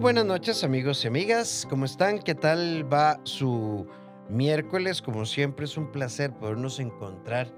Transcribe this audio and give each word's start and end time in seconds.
buenas 0.00 0.24
noches 0.24 0.64
amigos 0.64 1.04
y 1.04 1.08
amigas, 1.08 1.66
¿cómo 1.68 1.84
están? 1.84 2.20
¿Qué 2.20 2.34
tal 2.34 2.90
va 2.90 3.20
su 3.24 3.86
miércoles? 4.30 5.02
Como 5.02 5.26
siempre 5.26 5.66
es 5.66 5.76
un 5.76 5.92
placer 5.92 6.32
podernos 6.32 6.80
encontrar. 6.80 7.52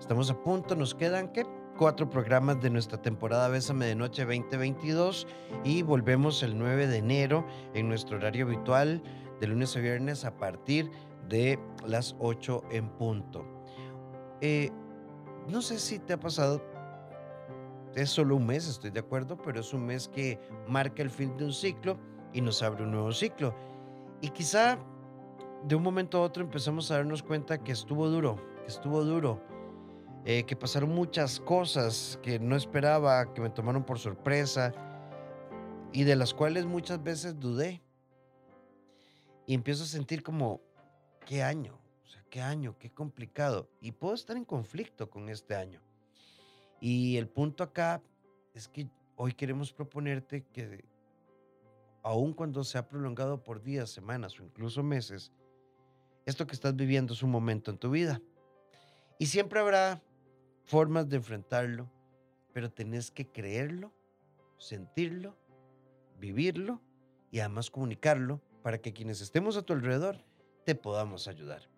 Estamos 0.00 0.28
a 0.30 0.42
punto, 0.42 0.74
nos 0.74 0.96
quedan 0.96 1.32
¿qué? 1.32 1.46
cuatro 1.78 2.10
programas 2.10 2.60
de 2.60 2.70
nuestra 2.70 3.00
temporada 3.00 3.46
Bésame 3.46 3.86
de 3.86 3.94
Noche 3.94 4.24
2022 4.24 5.28
y 5.62 5.82
volvemos 5.82 6.42
el 6.42 6.58
9 6.58 6.88
de 6.88 6.96
enero 6.96 7.46
en 7.72 7.88
nuestro 7.88 8.16
horario 8.16 8.46
habitual 8.46 9.00
de 9.40 9.46
lunes 9.46 9.76
a 9.76 9.78
viernes 9.78 10.24
a 10.24 10.36
partir 10.36 10.90
de 11.28 11.56
las 11.86 12.16
8 12.18 12.64
en 12.72 12.88
punto. 12.88 13.46
Eh, 14.40 14.72
no 15.46 15.62
sé 15.62 15.78
si 15.78 16.00
te 16.00 16.14
ha 16.14 16.18
pasado, 16.18 16.60
es 17.96 18.10
solo 18.10 18.36
un 18.36 18.46
mes, 18.46 18.68
estoy 18.68 18.90
de 18.90 19.00
acuerdo, 19.00 19.38
pero 19.38 19.60
es 19.60 19.72
un 19.72 19.86
mes 19.86 20.06
que 20.06 20.38
marca 20.68 21.02
el 21.02 21.08
fin 21.08 21.34
de 21.38 21.46
un 21.46 21.52
ciclo 21.52 21.98
y 22.34 22.42
nos 22.42 22.62
abre 22.62 22.84
un 22.84 22.90
nuevo 22.90 23.10
ciclo. 23.10 23.54
Y 24.20 24.28
quizá 24.28 24.78
de 25.64 25.74
un 25.74 25.82
momento 25.82 26.18
a 26.18 26.20
otro 26.20 26.42
empezamos 26.44 26.90
a 26.90 26.98
darnos 26.98 27.22
cuenta 27.22 27.56
que 27.56 27.72
estuvo 27.72 28.08
duro, 28.08 28.36
que 28.60 28.66
estuvo 28.66 29.02
duro, 29.02 29.40
eh, 30.26 30.44
que 30.44 30.54
pasaron 30.54 30.90
muchas 30.90 31.40
cosas 31.40 32.18
que 32.22 32.38
no 32.38 32.54
esperaba, 32.54 33.32
que 33.32 33.40
me 33.40 33.48
tomaron 33.48 33.82
por 33.82 33.98
sorpresa 33.98 34.74
y 35.90 36.04
de 36.04 36.16
las 36.16 36.34
cuales 36.34 36.66
muchas 36.66 37.02
veces 37.02 37.40
dudé. 37.40 37.82
Y 39.46 39.54
empiezo 39.54 39.84
a 39.84 39.86
sentir 39.86 40.22
como, 40.22 40.60
¿qué 41.24 41.42
año? 41.42 41.78
O 42.04 42.08
sea, 42.08 42.22
¿qué 42.28 42.42
año? 42.42 42.76
¿Qué 42.78 42.90
complicado? 42.90 43.70
Y 43.80 43.92
puedo 43.92 44.14
estar 44.14 44.36
en 44.36 44.44
conflicto 44.44 45.08
con 45.08 45.30
este 45.30 45.54
año. 45.54 45.85
Y 46.88 47.16
el 47.16 47.26
punto 47.26 47.64
acá 47.64 48.00
es 48.54 48.68
que 48.68 48.88
hoy 49.16 49.32
queremos 49.32 49.72
proponerte 49.72 50.44
que, 50.52 50.84
aun 52.04 52.32
cuando 52.32 52.62
se 52.62 52.78
ha 52.78 52.86
prolongado 52.86 53.42
por 53.42 53.60
días, 53.60 53.90
semanas 53.90 54.38
o 54.38 54.44
incluso 54.44 54.84
meses, 54.84 55.32
esto 56.26 56.46
que 56.46 56.54
estás 56.54 56.76
viviendo 56.76 57.12
es 57.12 57.24
un 57.24 57.32
momento 57.32 57.72
en 57.72 57.78
tu 57.78 57.90
vida. 57.90 58.22
Y 59.18 59.26
siempre 59.26 59.58
habrá 59.58 60.00
formas 60.62 61.08
de 61.08 61.16
enfrentarlo, 61.16 61.90
pero 62.52 62.70
tenés 62.70 63.10
que 63.10 63.26
creerlo, 63.26 63.92
sentirlo, 64.56 65.36
vivirlo 66.20 66.80
y 67.32 67.40
además 67.40 67.68
comunicarlo 67.68 68.40
para 68.62 68.78
que 68.78 68.92
quienes 68.92 69.20
estemos 69.20 69.56
a 69.56 69.62
tu 69.62 69.72
alrededor 69.72 70.24
te 70.64 70.76
podamos 70.76 71.26
ayudar. 71.26 71.68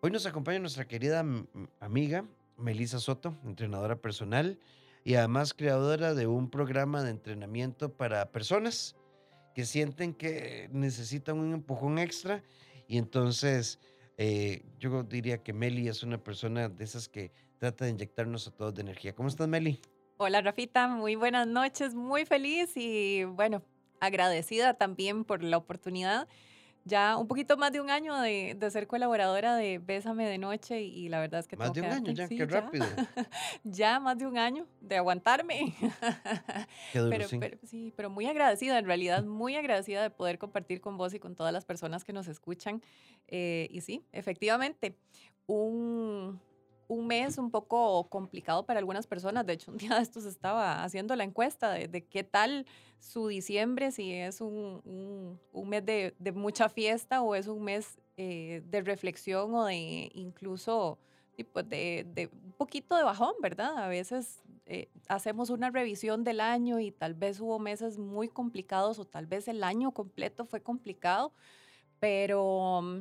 Hoy 0.00 0.12
nos 0.12 0.26
acompaña 0.26 0.60
nuestra 0.60 0.86
querida 0.86 1.24
amiga 1.80 2.24
Melissa 2.56 2.98
Soto, 2.98 3.36
entrenadora 3.44 3.96
personal 3.96 4.58
y 5.04 5.14
además 5.14 5.54
creadora 5.54 6.14
de 6.14 6.26
un 6.26 6.50
programa 6.50 7.02
de 7.02 7.10
entrenamiento 7.10 7.92
para 7.92 8.30
personas 8.30 8.96
que 9.54 9.64
sienten 9.64 10.14
que 10.14 10.68
necesitan 10.72 11.38
un 11.38 11.52
empujón 11.52 11.98
extra 11.98 12.42
y 12.86 12.98
entonces 12.98 13.80
eh, 14.16 14.62
yo 14.78 15.02
diría 15.02 15.42
que 15.42 15.52
Meli 15.52 15.88
es 15.88 16.02
una 16.02 16.22
persona 16.22 16.68
de 16.68 16.84
esas 16.84 17.08
que 17.08 17.32
trata 17.58 17.84
de 17.84 17.92
inyectarnos 17.92 18.46
a 18.48 18.50
todos 18.50 18.74
de 18.74 18.82
energía. 18.82 19.14
¿Cómo 19.14 19.28
estás, 19.28 19.48
Meli? 19.48 19.80
Hola, 20.18 20.40
Rafita. 20.40 20.88
Muy 20.88 21.16
buenas 21.16 21.46
noches. 21.46 21.94
Muy 21.94 22.24
feliz 22.26 22.76
y 22.76 23.24
bueno, 23.24 23.62
agradecida 24.00 24.74
también 24.74 25.24
por 25.24 25.42
la 25.42 25.56
oportunidad 25.56 26.28
ya 26.84 27.16
un 27.16 27.26
poquito 27.28 27.56
más 27.56 27.72
de 27.72 27.80
un 27.80 27.90
año 27.90 28.18
de, 28.20 28.56
ser 28.70 28.86
colaboradora 28.86 29.56
de 29.56 29.78
Bésame 29.78 30.28
de 30.28 30.38
Noche 30.38 30.82
y, 30.82 31.08
la 31.08 31.20
verdad 31.20 31.40
es 31.40 31.48
que... 31.48 31.56
Más 31.56 31.72
de 31.72 31.80
un 31.80 31.86
año 31.86 32.12
ya, 32.12 32.28
qué 32.28 32.46
rápido. 32.46 32.86
Ya, 33.64 34.00
más 34.00 34.18
de 34.18 34.26
un 34.26 34.38
año 34.38 34.66
de 34.80 34.96
aguantarme. 34.96 35.74
Qué 36.92 36.98
duro, 36.98 37.10
pero, 37.10 37.28
sí. 37.28 37.38
Pero, 37.38 37.58
sí, 37.64 37.92
pero 37.96 38.10
muy 38.10 38.26
agradecida, 38.26 38.78
en 38.78 38.86
realidad 38.86 39.24
muy 39.24 39.56
agradecida 39.56 40.02
de 40.02 40.10
poder 40.10 40.38
compartir 40.38 40.80
con 40.80 40.96
vos 40.96 41.14
y 41.14 41.18
con 41.18 41.34
todas 41.34 41.52
las 41.52 41.64
personas 41.64 42.04
que 42.04 42.12
nos 42.12 42.28
escuchan. 42.28 42.82
Eh, 43.28 43.68
y 43.70 43.80
sí, 43.82 44.04
efectivamente, 44.12 44.96
un, 45.46 46.40
un 46.92 47.06
mes 47.06 47.38
un 47.38 47.50
poco 47.50 48.08
complicado 48.08 48.64
para 48.64 48.78
algunas 48.78 49.06
personas. 49.06 49.46
De 49.46 49.54
hecho, 49.54 49.70
un 49.70 49.78
día 49.78 49.96
de 49.96 50.02
estos 50.02 50.24
estaba 50.24 50.82
haciendo 50.84 51.16
la 51.16 51.24
encuesta 51.24 51.72
de, 51.72 52.04
qué 52.04 52.24
tal 52.24 52.66
su 52.98 53.26
diciembre, 53.28 53.90
si 53.90 54.12
es 54.12 54.40
un, 54.40 55.38
un, 55.52 55.68
mes 55.68 55.84
de, 55.84 56.14
de, 56.18 56.32
mucha 56.32 56.68
fiesta 56.68 57.22
o 57.22 57.34
es 57.34 57.48
un 57.48 57.64
mes 57.64 57.98
eh, 58.16 58.62
de 58.66 58.82
reflexión 58.82 59.54
o 59.54 59.64
de 59.64 60.10
incluso 60.14 60.98
tipo 61.34 61.62
de, 61.62 62.06
de, 62.14 62.26
un 62.26 62.52
poquito 62.52 62.96
de 62.96 63.02
bajón, 63.02 63.34
¿verdad? 63.40 63.76
A 63.78 63.88
veces 63.88 64.42
eh, 64.66 64.88
hacemos 65.08 65.50
una 65.50 65.70
revisión 65.70 66.22
del 66.22 66.40
año 66.40 66.78
y 66.78 66.92
tal 66.92 67.14
vez 67.14 67.40
hubo 67.40 67.58
meses 67.58 67.98
muy 67.98 68.28
complicados 68.28 68.98
o 68.98 69.04
tal 69.04 69.26
vez 69.26 69.48
el 69.48 69.64
año 69.64 69.92
completo 69.92 70.44
fue 70.44 70.62
complicado, 70.62 71.32
pero 71.98 72.80
mm, 72.82 72.98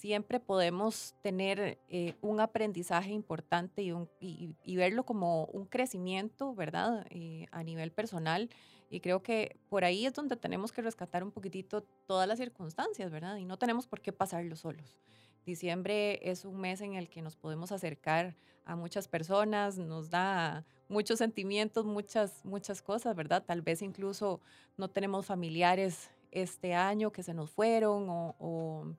siempre 0.00 0.40
podemos 0.40 1.14
tener 1.20 1.78
eh, 1.88 2.14
un 2.22 2.40
aprendizaje 2.40 3.10
importante 3.12 3.82
y, 3.82 4.76
verlo 4.76 5.04
como 5.04 5.44
un 5.46 5.66
crecimiento, 5.66 6.54
¿verdad? 6.54 7.06
Eh, 7.10 7.46
a 7.52 7.62
nivel 7.62 7.92
personal. 7.92 8.48
Y 8.88 9.00
creo 9.00 9.22
que 9.22 9.58
por 9.68 9.84
ahí 9.84 10.06
es 10.06 10.14
donde 10.14 10.36
tenemos 10.36 10.72
que 10.72 10.80
rescatar 10.80 11.22
un 11.22 11.30
poquitito 11.30 11.82
todas 12.06 12.26
las 12.26 12.38
circunstancias, 12.38 13.10
¿verdad? 13.10 13.36
Y 13.36 13.44
no 13.44 13.58
tenemos 13.58 13.86
por 13.86 14.00
qué 14.00 14.10
pasarlo 14.10 14.56
solos. 14.56 14.98
Diciembre 15.44 16.18
es 16.22 16.46
un 16.46 16.58
mes 16.58 16.80
en 16.80 16.94
el 16.94 17.10
que 17.10 17.20
nos 17.20 17.36
podemos 17.36 17.70
acercar 17.70 18.36
a 18.64 18.76
muchas 18.76 19.06
personas, 19.06 19.76
nos 19.76 20.08
da 20.08 20.64
muchos 20.88 21.18
sentimientos, 21.18 21.84
muchas, 21.84 22.42
muchas 22.44 22.80
cosas, 22.80 23.14
¿verdad? 23.14 23.44
Tal 23.44 23.60
vez 23.60 23.82
incluso 23.82 24.40
no 24.78 24.88
tenemos 24.88 25.26
familiares 25.26 26.10
este 26.30 26.74
año 26.74 27.12
que 27.12 27.22
se 27.22 27.34
nos 27.34 27.50
fueron 27.50 28.06
o 28.08 28.96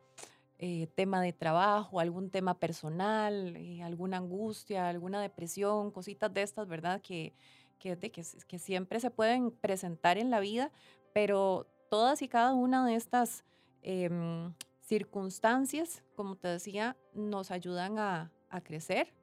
eh, 0.63 0.85
tema 0.94 1.23
de 1.23 1.33
trabajo, 1.33 1.99
algún 1.99 2.29
tema 2.29 2.59
personal, 2.59 3.55
eh, 3.57 3.81
alguna 3.81 4.17
angustia, 4.17 4.89
alguna 4.89 5.19
depresión, 5.19 5.89
cositas 5.89 6.31
de 6.31 6.44
estas, 6.44 6.67
¿verdad? 6.67 7.01
Que, 7.01 7.33
que, 7.79 7.97
que, 7.97 8.23
que, 8.47 8.59
siempre 8.59 8.99
se 8.99 9.09
pueden 9.09 9.49
presentar 9.49 10.19
en 10.19 10.29
la 10.29 10.39
vida, 10.39 10.72
pero 11.13 11.66
todas 11.89 12.22
y 12.22 12.27
cada 12.27 12.53
una 12.53 12.85
de 12.85 12.94
estas 12.94 13.44
em, 13.81 14.53
circunstancias, 14.81 16.03
como 16.16 16.35
te 16.35 16.49
decía, 16.49 16.95
nos 17.16 17.49
ayudan 17.49 17.97
a, 17.97 18.31
a 18.49 18.61
crecer 18.61 19.16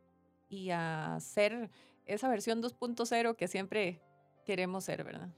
y 0.49 0.71
a 0.71 1.19
ser 1.21 1.71
esa 2.05 2.29
versión 2.29 2.61
2.0 2.61 3.37
que 3.37 3.47
siempre 3.47 4.03
queremos 4.45 4.83
ser, 4.83 5.05
¿verdad? 5.05 5.29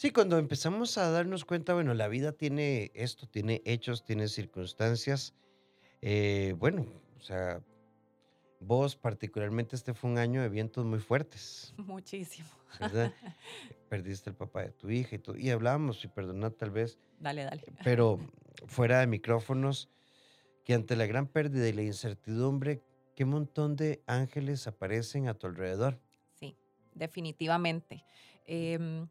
Sí, 0.00 0.12
cuando 0.12 0.38
empezamos 0.38 0.96
a 0.96 1.10
darnos 1.10 1.44
cuenta, 1.44 1.74
bueno, 1.74 1.92
la 1.92 2.08
vida 2.08 2.32
tiene 2.32 2.90
esto, 2.94 3.28
tiene 3.28 3.60
hechos, 3.66 4.02
tiene 4.02 4.28
circunstancias. 4.28 5.34
Eh, 6.00 6.54
bueno, 6.56 6.86
o 7.18 7.20
sea, 7.20 7.62
vos 8.60 8.96
particularmente 8.96 9.76
este 9.76 9.92
fue 9.92 10.08
un 10.08 10.16
año 10.16 10.40
de 10.40 10.48
vientos 10.48 10.86
muy 10.86 11.00
fuertes, 11.00 11.74
Muchísimo. 11.76 12.48
¿verdad? 12.80 13.12
Perdiste 13.90 14.30
el 14.30 14.36
papá 14.36 14.62
de 14.62 14.70
tu 14.70 14.88
hija 14.88 15.16
y 15.16 15.18
todo. 15.18 15.36
Y 15.36 15.50
hablábamos, 15.50 16.02
y 16.02 16.08
perdonad 16.08 16.52
tal 16.52 16.70
vez, 16.70 16.98
Dale, 17.18 17.44
dale. 17.44 17.62
pero 17.84 18.18
fuera 18.68 19.00
de 19.00 19.06
micrófonos, 19.06 19.90
que 20.64 20.72
ante 20.72 20.96
la 20.96 21.04
gran 21.04 21.26
pérdida 21.26 21.68
y 21.68 21.74
la 21.74 21.82
incertidumbre, 21.82 22.82
qué 23.14 23.26
montón 23.26 23.76
de 23.76 24.02
ángeles 24.06 24.66
aparecen 24.66 25.28
a 25.28 25.34
tu 25.34 25.46
alrededor. 25.46 26.00
Sí, 26.32 26.56
definitivamente. 26.94 28.02
Em, 28.46 29.06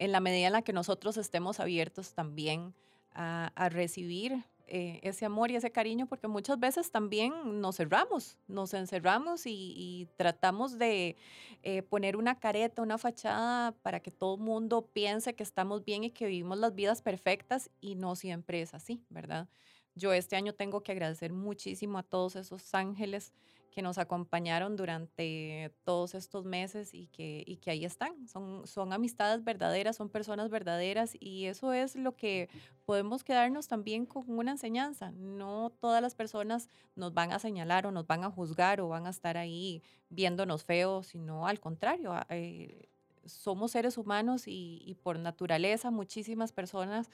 en 0.00 0.12
la 0.12 0.20
medida 0.20 0.46
en 0.46 0.54
la 0.54 0.62
que 0.62 0.72
nosotros 0.72 1.18
estemos 1.18 1.60
abiertos 1.60 2.14
también 2.14 2.74
a, 3.12 3.68
recibir 3.68 4.44
eh, 4.66 4.98
ese 5.02 5.26
amor 5.26 5.50
y 5.50 5.56
ese 5.56 5.70
cariño, 5.70 6.06
porque 6.06 6.26
muchas 6.26 6.58
veces 6.58 6.90
también 6.90 7.60
nos 7.60 7.76
cerramos, 7.76 8.38
nos 8.48 8.72
encerramos 8.72 9.42
y, 9.44 10.08
tratamos 10.16 10.78
de 10.78 11.16
eh, 11.62 11.82
poner 11.82 12.16
una 12.16 12.38
careta, 12.38 12.80
una 12.80 12.96
fachada 12.96 13.72
para 13.82 14.00
que 14.00 14.10
todo 14.10 14.36
el 14.36 14.40
mundo 14.40 14.86
piense 14.86 15.34
que 15.34 15.42
estamos 15.42 15.84
bien 15.84 16.04
y 16.04 16.10
que 16.10 16.26
vivimos 16.26 16.56
las 16.56 16.74
vidas 16.74 17.02
perfectas 17.02 17.70
y 17.80 17.94
no 17.94 18.16
siempre 18.16 18.62
es 18.62 18.72
así, 18.72 19.04
¿verdad? 19.10 19.48
Yo 19.96 20.14
este 20.14 20.34
año 20.36 20.54
tengo 20.54 20.82
que 20.82 20.92
agradecer 20.92 21.32
muchísimo 21.32 21.98
a 21.98 22.02
todos 22.02 22.36
esos 22.36 22.74
ángeles 22.74 23.34
que 23.70 23.82
nos 23.82 23.98
acompañaron 23.98 24.76
durante 24.76 25.72
todos 25.84 26.14
estos 26.14 26.44
meses 26.44 26.92
y 26.92 27.06
que, 27.06 27.44
y 27.46 27.56
que 27.56 27.70
ahí 27.70 27.84
están. 27.84 28.26
Son, 28.28 28.66
son 28.66 28.92
amistades 28.92 29.44
verdaderas, 29.44 29.96
son 29.96 30.08
personas 30.08 30.50
verdaderas 30.50 31.12
y 31.18 31.46
eso 31.46 31.72
es 31.72 31.94
lo 31.94 32.16
que 32.16 32.48
podemos 32.84 33.22
quedarnos 33.22 33.68
también 33.68 34.06
con 34.06 34.24
una 34.28 34.52
enseñanza. 34.52 35.12
No 35.12 35.70
todas 35.80 36.02
las 36.02 36.14
personas 36.14 36.68
nos 36.96 37.14
van 37.14 37.32
a 37.32 37.38
señalar 37.38 37.86
o 37.86 37.92
nos 37.92 38.06
van 38.06 38.24
a 38.24 38.30
juzgar 38.30 38.80
o 38.80 38.88
van 38.88 39.06
a 39.06 39.10
estar 39.10 39.36
ahí 39.36 39.82
viéndonos 40.08 40.64
feos, 40.64 41.06
sino 41.06 41.46
al 41.46 41.60
contrario. 41.60 42.14
Eh, 42.28 42.88
somos 43.24 43.70
seres 43.70 43.96
humanos 43.96 44.48
y, 44.48 44.82
y, 44.84 44.94
por 44.94 45.18
naturaleza 45.18 45.90
muchísimas 45.90 46.52
personas 46.52 47.10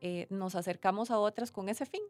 eh, 0.00 0.26
nos 0.30 0.54
acercamos 0.54 1.10
a 1.10 1.18
otras 1.18 1.50
con 1.50 1.68
ese 1.68 1.86
fin 1.86 2.02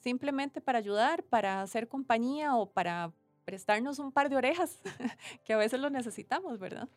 simplemente 0.00 0.60
para 0.60 0.78
ayudar, 0.78 1.22
para 1.22 1.62
hacer 1.62 1.88
compañía 1.88 2.56
o 2.56 2.66
para 2.66 3.12
prestarnos 3.44 3.98
un 3.98 4.12
par 4.12 4.28
de 4.30 4.36
orejas, 4.36 4.80
que 5.44 5.52
a 5.52 5.56
veces 5.56 5.80
lo 5.80 5.90
necesitamos, 5.90 6.58
¿verdad? 6.58 6.88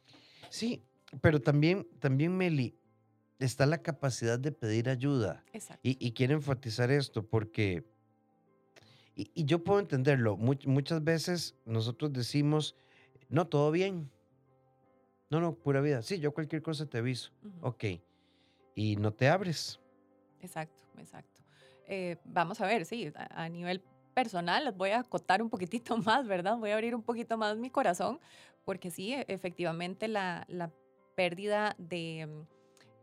Sí, 0.49 0.83
pero 1.21 1.41
también, 1.41 1.88
también 1.99 2.35
Meli, 2.35 2.75
está 3.39 3.65
la 3.65 3.81
capacidad 3.81 4.39
de 4.39 4.51
pedir 4.51 4.89
ayuda. 4.89 5.44
Exacto. 5.53 5.81
Y, 5.83 5.97
y 6.05 6.11
quiero 6.13 6.33
enfatizar 6.33 6.89
esto 6.91 7.23
porque, 7.25 7.83
y, 9.15 9.29
y 9.33 9.45
yo 9.45 9.63
puedo 9.63 9.79
entenderlo, 9.79 10.38
much- 10.38 10.65
muchas 10.65 11.03
veces 11.03 11.55
nosotros 11.65 12.13
decimos, 12.13 12.75
no, 13.29 13.47
todo 13.47 13.71
bien, 13.71 14.09
no, 15.29 15.41
no, 15.41 15.53
pura 15.55 15.81
vida, 15.81 16.01
sí, 16.01 16.19
yo 16.19 16.33
cualquier 16.33 16.61
cosa 16.61 16.85
te 16.85 16.97
aviso, 16.99 17.31
Ujú. 17.44 17.67
ok, 17.67 17.83
y 18.75 18.95
no 18.95 19.11
te 19.13 19.27
abres. 19.27 19.79
Exacto, 20.41 20.83
exacto. 20.97 21.41
Eh, 21.88 22.17
vamos 22.25 22.61
a 22.61 22.65
ver, 22.67 22.85
sí, 22.85 23.11
a, 23.15 23.44
a 23.44 23.49
nivel 23.49 23.81
personal 24.17 24.65
les 24.65 24.75
voy 24.75 24.89
a 24.89 25.01
acotar 25.01 25.43
un 25.43 25.49
poquitito 25.51 25.95
más, 26.09 26.25
¿verdad? 26.25 26.57
Voy 26.57 26.71
a 26.71 26.73
abrir 26.73 26.95
un 26.95 27.03
poquito 27.03 27.37
más 27.37 27.55
mi 27.57 27.69
corazón, 27.69 28.19
porque 28.65 28.89
sí, 28.89 29.13
e- 29.13 29.25
efectivamente 29.27 30.07
la, 30.07 30.43
la 30.47 30.71
pérdida 31.13 31.75
de 31.77 32.25
mm, 32.25 32.47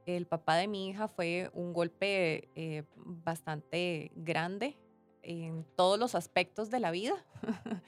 el 0.06 0.26
papá 0.26 0.56
de 0.56 0.66
mi 0.66 0.88
hija 0.88 1.06
fue 1.06 1.50
un 1.54 1.72
golpe 1.72 2.48
eh, 2.56 2.82
bastante 2.96 4.10
grande 4.16 4.76
en 5.22 5.64
todos 5.76 6.00
los 6.00 6.16
aspectos 6.16 6.68
de 6.70 6.80
la 6.80 6.90
vida. 6.90 7.14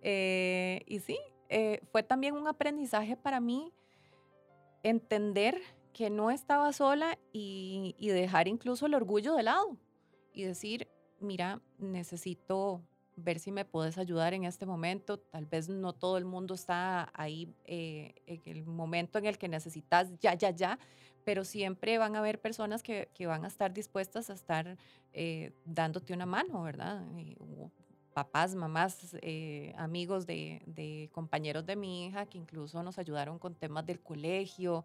Eh, 0.00 0.84
y 0.86 1.00
sí, 1.00 1.18
eh, 1.48 1.80
fue 1.90 2.04
también 2.04 2.36
un 2.36 2.46
aprendizaje 2.46 3.16
para 3.16 3.40
mí 3.40 3.72
entender 4.84 5.60
que 5.92 6.08
no 6.08 6.30
estaba 6.30 6.72
sola 6.72 7.18
y, 7.32 7.96
y 7.98 8.10
dejar 8.10 8.46
incluso 8.46 8.86
el 8.86 8.94
orgullo 8.94 9.34
de 9.34 9.42
lado 9.42 9.76
y 10.32 10.44
decir, 10.44 10.86
mira, 11.20 11.60
necesito 11.78 12.82
ver 13.22 13.38
si 13.38 13.52
me 13.52 13.64
puedes 13.64 13.98
ayudar 13.98 14.34
en 14.34 14.44
este 14.44 14.66
momento. 14.66 15.18
Tal 15.18 15.46
vez 15.46 15.68
no 15.68 15.92
todo 15.92 16.18
el 16.18 16.24
mundo 16.24 16.54
está 16.54 17.10
ahí 17.14 17.52
eh, 17.64 18.14
en 18.26 18.40
el 18.44 18.64
momento 18.64 19.18
en 19.18 19.26
el 19.26 19.38
que 19.38 19.48
necesitas 19.48 20.08
ya, 20.20 20.34
ya, 20.34 20.50
ya, 20.50 20.78
pero 21.24 21.44
siempre 21.44 21.98
van 21.98 22.16
a 22.16 22.20
haber 22.20 22.40
personas 22.40 22.82
que, 22.82 23.10
que 23.14 23.26
van 23.26 23.44
a 23.44 23.48
estar 23.48 23.72
dispuestas 23.72 24.30
a 24.30 24.34
estar 24.34 24.76
eh, 25.12 25.52
dándote 25.64 26.12
una 26.12 26.26
mano, 26.26 26.62
¿verdad? 26.62 27.04
Eh, 27.18 27.36
papás, 28.14 28.54
mamás, 28.54 29.16
amigos 29.76 30.26
de, 30.26 30.62
de 30.66 31.08
compañeros 31.12 31.64
de 31.66 31.76
mi 31.76 32.06
hija 32.06 32.26
que 32.26 32.38
incluso 32.38 32.82
nos 32.82 32.98
ayudaron 32.98 33.38
con 33.38 33.54
temas 33.54 33.86
del 33.86 34.00
colegio, 34.00 34.84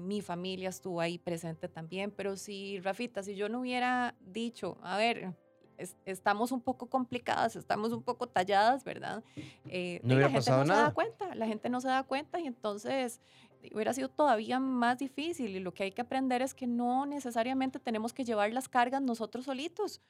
mi 0.00 0.22
familia 0.22 0.70
estuvo 0.70 1.00
ahí 1.00 1.18
presente 1.18 1.68
también, 1.68 2.10
pero 2.10 2.36
si, 2.36 2.80
Rafita, 2.80 3.22
si 3.22 3.36
yo 3.36 3.48
no 3.48 3.60
hubiera 3.60 4.16
dicho, 4.20 4.76
a 4.82 4.96
ver, 4.96 5.36
es- 5.78 5.96
estamos 6.04 6.52
un 6.52 6.60
poco 6.60 6.86
complicadas, 6.86 7.56
estamos 7.56 7.92
un 7.92 8.02
poco 8.02 8.26
talladas, 8.28 8.84
¿verdad? 8.84 9.22
Eh, 9.66 10.00
No 10.02 10.14
y 10.14 10.16
la 10.18 10.28
gente 10.28 10.50
no 10.50 10.64
se 10.66 10.72
da 10.72 10.92
cuenta, 10.92 11.34
la 11.34 11.46
gente 11.46 11.68
no 11.70 11.80
se 11.80 11.88
da 11.88 12.02
cuenta 12.02 12.40
y 12.40 12.46
entonces 12.46 13.20
eh, 13.62 13.70
hubiera 13.74 13.92
sido 13.92 14.08
todavía 14.08 14.60
más 14.60 14.98
difícil 14.98 15.56
y 15.56 15.60
lo 15.60 15.72
que 15.72 15.84
hay 15.84 15.92
que 15.92 16.02
aprender 16.02 16.42
es 16.42 16.54
que 16.54 16.66
no 16.66 17.06
necesariamente 17.06 17.78
tenemos 17.78 18.12
que 18.12 18.24
llevar 18.24 18.52
las 18.52 18.68
cargas 18.68 19.00
nosotros 19.02 19.44
solitos. 19.46 20.00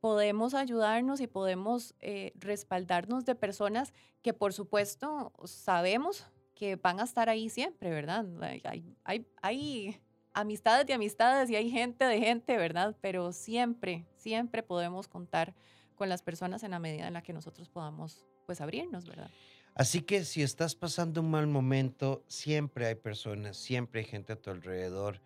Podemos 0.00 0.52
ayudarnos 0.52 1.20
y 1.20 1.26
podemos 1.26 1.94
eh, 2.00 2.32
respaldarnos 2.34 3.24
de 3.24 3.34
personas 3.34 3.94
que 4.22 4.34
por 4.34 4.52
supuesto 4.52 5.32
sabemos 5.44 6.26
que 6.54 6.76
van 6.76 7.00
a 7.00 7.04
estar 7.04 7.28
ahí 7.28 7.48
siempre, 7.48 7.90
¿verdad? 7.90 8.26
Hay, 8.42 8.60
hay, 8.64 8.96
hay- 9.04 9.26
hay 9.40 10.00
amistades 10.34 10.86
de 10.86 10.92
amistades 10.94 11.48
y 11.48 11.56
hay 11.56 11.70
gente 11.70 12.04
de 12.04 12.18
gente, 12.18 12.56
¿verdad? 12.58 12.94
Pero 13.00 13.32
siempre, 13.32 14.04
siempre 14.24 14.62
podemos 14.62 15.06
contar 15.06 15.54
con 15.94 16.08
las 16.08 16.22
personas 16.22 16.62
en 16.62 16.70
la 16.70 16.78
medida 16.78 17.06
en 17.06 17.12
la 17.12 17.22
que 17.22 17.34
nosotros 17.34 17.68
podamos 17.68 18.26
pues 18.46 18.60
abrirnos, 18.62 19.06
¿verdad? 19.06 19.30
Así 19.74 20.00
que 20.00 20.24
si 20.24 20.42
estás 20.42 20.74
pasando 20.74 21.20
un 21.20 21.30
mal 21.30 21.46
momento, 21.46 22.24
siempre 22.26 22.86
hay 22.86 22.94
personas, 22.94 23.56
siempre 23.56 24.00
hay 24.00 24.06
gente 24.06 24.32
a 24.32 24.36
tu 24.36 24.50
alrededor. 24.50 25.20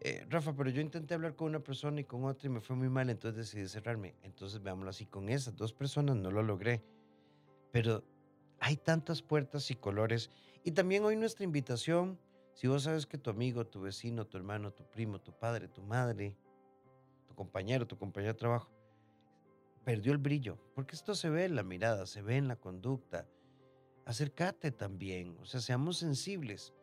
Eh, 0.00 0.26
Rafa, 0.28 0.54
pero 0.54 0.68
yo 0.68 0.82
intenté 0.82 1.14
hablar 1.14 1.34
con 1.34 1.48
una 1.48 1.60
persona 1.60 2.00
y 2.00 2.04
con 2.04 2.24
otra 2.24 2.46
y 2.48 2.50
me 2.50 2.60
fue 2.60 2.76
muy 2.76 2.90
mal, 2.90 3.08
entonces 3.08 3.46
decidí 3.46 3.68
cerrarme. 3.68 4.14
Entonces 4.22 4.62
veámoslo 4.62 4.90
así, 4.90 5.06
con 5.06 5.28
esas 5.28 5.56
dos 5.56 5.72
personas 5.72 6.16
no 6.16 6.30
lo 6.30 6.42
logré. 6.42 6.82
Pero 7.70 8.04
hay 8.60 8.76
tantas 8.76 9.22
puertas 9.22 9.70
y 9.70 9.76
colores. 9.76 10.30
Y 10.62 10.72
también 10.72 11.04
hoy 11.04 11.16
nuestra 11.16 11.44
invitación, 11.44 12.18
si 12.52 12.66
vos 12.68 12.82
sabes 12.82 13.06
que 13.06 13.18
tu 13.18 13.30
amigo, 13.30 13.66
tu 13.66 13.80
vecino, 13.80 14.26
tu 14.26 14.36
hermano, 14.36 14.72
tu 14.72 14.84
primo, 14.84 15.20
tu 15.20 15.32
padre, 15.32 15.68
tu 15.68 15.82
madre, 15.82 16.36
tu 17.32 17.36
compañero, 17.36 17.86
tu 17.86 17.96
compañero 17.96 18.34
de 18.34 18.38
trabajo, 18.38 18.70
perdió 19.84 20.12
el 20.12 20.18
brillo, 20.18 20.58
porque 20.74 20.94
esto 20.94 21.14
se 21.14 21.30
ve 21.30 21.46
en 21.46 21.56
la 21.56 21.62
mirada, 21.62 22.04
se 22.06 22.20
ve 22.20 22.36
en 22.36 22.46
la 22.46 22.56
conducta. 22.56 23.26
Acércate 24.04 24.70
también, 24.70 25.36
o 25.40 25.46
sea, 25.46 25.60
seamos 25.60 25.96
sensibles. 25.96 26.74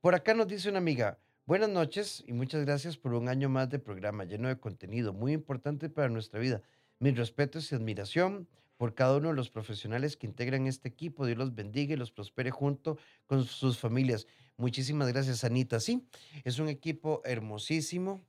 Por 0.00 0.14
acá 0.14 0.32
nos 0.32 0.48
dice 0.48 0.70
una 0.70 0.78
amiga, 0.78 1.18
buenas 1.44 1.68
noches 1.68 2.24
y 2.26 2.32
muchas 2.32 2.64
gracias 2.64 2.96
por 2.96 3.12
un 3.12 3.28
año 3.28 3.50
más 3.50 3.68
de 3.68 3.78
programa 3.78 4.24
lleno 4.24 4.48
de 4.48 4.58
contenido 4.58 5.12
muy 5.12 5.32
importante 5.32 5.90
para 5.90 6.08
nuestra 6.08 6.40
vida. 6.40 6.62
Mis 6.98 7.16
respetos 7.16 7.70
y 7.70 7.74
admiración 7.74 8.48
por 8.78 8.94
cada 8.94 9.18
uno 9.18 9.28
de 9.28 9.34
los 9.34 9.50
profesionales 9.50 10.16
que 10.16 10.26
integran 10.26 10.66
este 10.66 10.88
equipo. 10.88 11.26
Dios 11.26 11.36
los 11.36 11.54
bendiga 11.54 11.92
y 11.92 11.98
los 11.98 12.12
prospere 12.12 12.50
junto 12.50 12.96
con 13.26 13.44
sus 13.44 13.78
familias. 13.78 14.26
Muchísimas 14.56 15.08
gracias, 15.08 15.44
Anita. 15.44 15.80
Sí, 15.80 16.06
es 16.44 16.58
un 16.58 16.70
equipo 16.70 17.20
hermosísimo, 17.26 18.24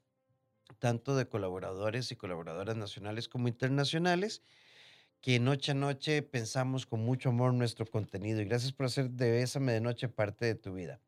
tanto 0.79 1.15
de 1.15 1.27
colaboradores 1.27 2.11
y 2.11 2.15
colaboradoras 2.15 2.75
nacionales 2.75 3.27
como 3.27 3.47
internacionales 3.47 4.41
que 5.21 5.39
noche 5.39 5.71
a 5.71 5.75
noche 5.75 6.23
pensamos 6.23 6.87
con 6.87 7.01
mucho 7.01 7.29
amor 7.29 7.53
nuestro 7.53 7.85
contenido 7.85 8.41
y 8.41 8.45
gracias 8.45 8.73
por 8.73 8.87
hacer 8.87 9.11
de 9.11 9.29
Bésame 9.29 9.71
de 9.71 9.79
Noche 9.79 10.09
parte 10.09 10.47
de 10.47 10.55
tu 10.55 10.73
vida. 10.73 10.99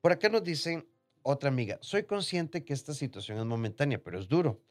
Por 0.00 0.12
acá 0.12 0.28
nos 0.28 0.44
dicen 0.44 0.86
otra 1.22 1.48
amiga, 1.48 1.78
soy 1.82 2.04
consciente 2.04 2.64
que 2.64 2.72
esta 2.72 2.94
situación 2.94 3.38
es 3.38 3.44
momentánea, 3.44 4.00
pero 4.02 4.18
es 4.18 4.28
duro. 4.28 4.62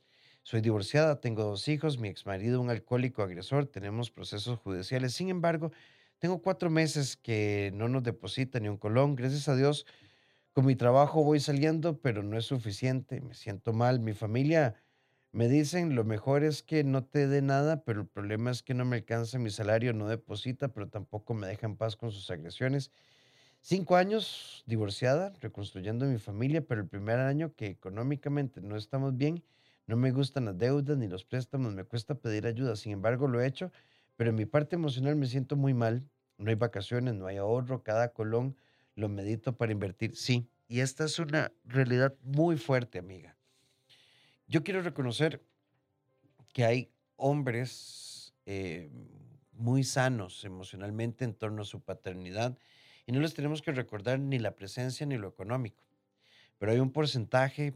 Soy 0.43 0.61
divorciada, 0.61 1.19
tengo 1.19 1.43
dos 1.43 1.67
hijos, 1.67 1.97
mi 1.97 2.07
exmarido 2.07 2.61
un 2.61 2.69
alcohólico 2.69 3.21
agresor, 3.21 3.65
tenemos 3.65 4.09
procesos 4.09 4.57
judiciales. 4.59 5.13
Sin 5.13 5.27
embargo, 5.27 5.73
tengo 6.19 6.41
cuatro 6.41 6.69
meses 6.69 7.17
que 7.17 7.71
no 7.73 7.89
nos 7.89 8.03
deposita 8.03 8.61
ni 8.61 8.69
un 8.69 8.77
colón. 8.77 9.17
Gracias 9.17 9.49
a 9.49 9.57
Dios, 9.57 9.85
con 10.57 10.65
mi 10.65 10.75
trabajo 10.75 11.24
voy 11.24 11.39
saliendo, 11.39 12.01
pero 12.01 12.24
no 12.24 12.36
es 12.36 12.45
suficiente. 12.48 13.21
Me 13.21 13.36
siento 13.36 13.74
mal. 13.74 14.00
Mi 14.00 14.13
familia 14.13 14.75
me 15.31 15.48
dicen, 15.48 15.94
lo 15.94 16.04
mejor 16.04 16.44
es 16.44 16.63
que 16.63 16.83
no 16.83 17.06
te 17.06 17.27
dé 17.27 17.44
nada, 17.44 17.83
pero 17.83 18.01
el 18.01 18.07
problema 18.07 18.50
es 18.50 18.63
que 18.63 18.74
no 18.74 18.83
me 18.83 18.95
alcanza 18.95 19.38
mi 19.38 19.51
salario, 19.51 19.94
no 19.94 20.07
deposita, 20.07 20.69
pero 20.69 20.90
tampoco 20.90 21.35
me 21.35 21.45
deja 21.45 21.68
en 21.68 21.78
paz 21.78 21.95
con 21.95 22.09
sus 22.11 22.31
agresiones. 22.31 22.90
Cinco 23.61 23.97
años 23.97 24.64
divorciada, 24.66 25.31
reconstruyendo 25.42 26.07
mi 26.07 26.18
familia, 26.18 26.66
pero 26.66 26.81
el 26.81 26.87
primer 26.87 27.19
año 27.19 27.54
que 27.56 27.68
económicamente 27.68 28.59
no 28.59 28.78
estamos 28.78 29.16
bien, 29.16 29.44
no 29.85 29.95
me 29.95 30.09
gustan 30.09 30.45
las 30.45 30.57
deudas 30.57 30.97
ni 30.97 31.07
los 31.07 31.23
préstamos, 31.23 31.71
me 31.76 31.83
cuesta 31.83 32.16
pedir 32.16 32.47
ayuda. 32.47 32.76
Sin 32.76 32.94
embargo, 32.94 33.28
lo 33.28 33.40
he 33.42 33.45
hecho, 33.45 33.71
pero 34.16 34.31
en 34.31 34.35
mi 34.37 34.47
parte 34.47 34.76
emocional 34.76 35.18
me 35.18 35.28
siento 35.28 35.56
muy 35.56 35.76
mal. 35.76 36.09
No 36.40 36.49
hay 36.49 36.56
vacaciones, 36.56 37.14
no 37.14 37.28
hay 37.28 37.37
ahorro, 37.37 37.83
cada 37.83 38.11
colón 38.11 38.57
lo 38.97 39.07
medito 39.09 39.56
para 39.56 39.71
invertir. 39.71 40.16
Sí, 40.16 40.49
y 40.68 40.80
esta 40.81 41.06
es 41.06 41.19
una 41.19 41.54
realidad 41.63 42.18
muy 42.23 42.57
fuerte, 42.57 42.97
amiga. 42.97 43.37
Yo 44.47 44.63
quiero 44.63 44.81
reconocer 44.81 45.45
que 46.51 46.66
hay 46.66 46.92
hombres 47.16 48.33
eh, 48.45 48.89
muy 49.51 49.83
sanos 49.83 50.44
emocionalmente 50.44 51.25
en 51.25 51.35
torno 51.35 51.61
a 51.61 51.66
su 51.66 51.81
paternidad 51.81 52.57
y 53.06 53.11
no 53.11 53.19
les 53.19 53.35
tenemos 53.35 53.61
que 53.61 53.71
recordar 53.71 54.19
ni 54.19 54.39
la 54.39 54.56
presencia 54.56 55.06
ni 55.06 55.18
lo 55.18 55.27
económico. 55.27 55.83
Pero 56.57 56.71
hay 56.71 56.80
un 56.80 56.92
porcentaje 56.92 57.75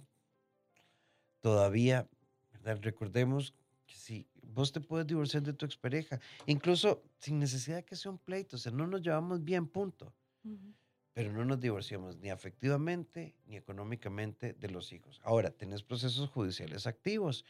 todavía, 1.40 2.10
¿verdad? 2.52 2.80
recordemos 2.82 3.54
que 3.86 3.96
si 3.96 4.28
vos 4.42 4.72
te 4.72 4.82
puedes 4.82 5.06
divorciar 5.06 5.44
de 5.44 5.54
tu 5.54 5.68
expareja, 5.68 6.20
incluso 6.48 7.04
sin 7.20 7.38
necesidad 7.38 7.78
de 7.78 7.86
que 7.86 7.96
sea 7.96 8.12
un 8.12 8.18
pleito, 8.18 8.56
o 8.56 8.60
sea, 8.60 8.72
no 8.72 8.88
nos 8.88 9.04
llevamos 9.04 9.44
bien, 9.44 9.68
punto. 9.68 10.16
Ujú. 10.44 10.74
Pero 11.14 11.34
no 11.34 11.44
nos 11.44 11.60
divorciamos 11.60 12.18
ni 12.18 12.30
afectivamente 12.30 13.36
ni 13.46 13.58
económicamente 13.58 14.54
de 14.54 14.70
los 14.70 14.94
hijos. 14.94 15.20
Ahora, 15.24 15.52
tenés 15.52 15.84
procesos 15.84 16.30
judiciales 16.30 16.88
activos. 16.88 17.46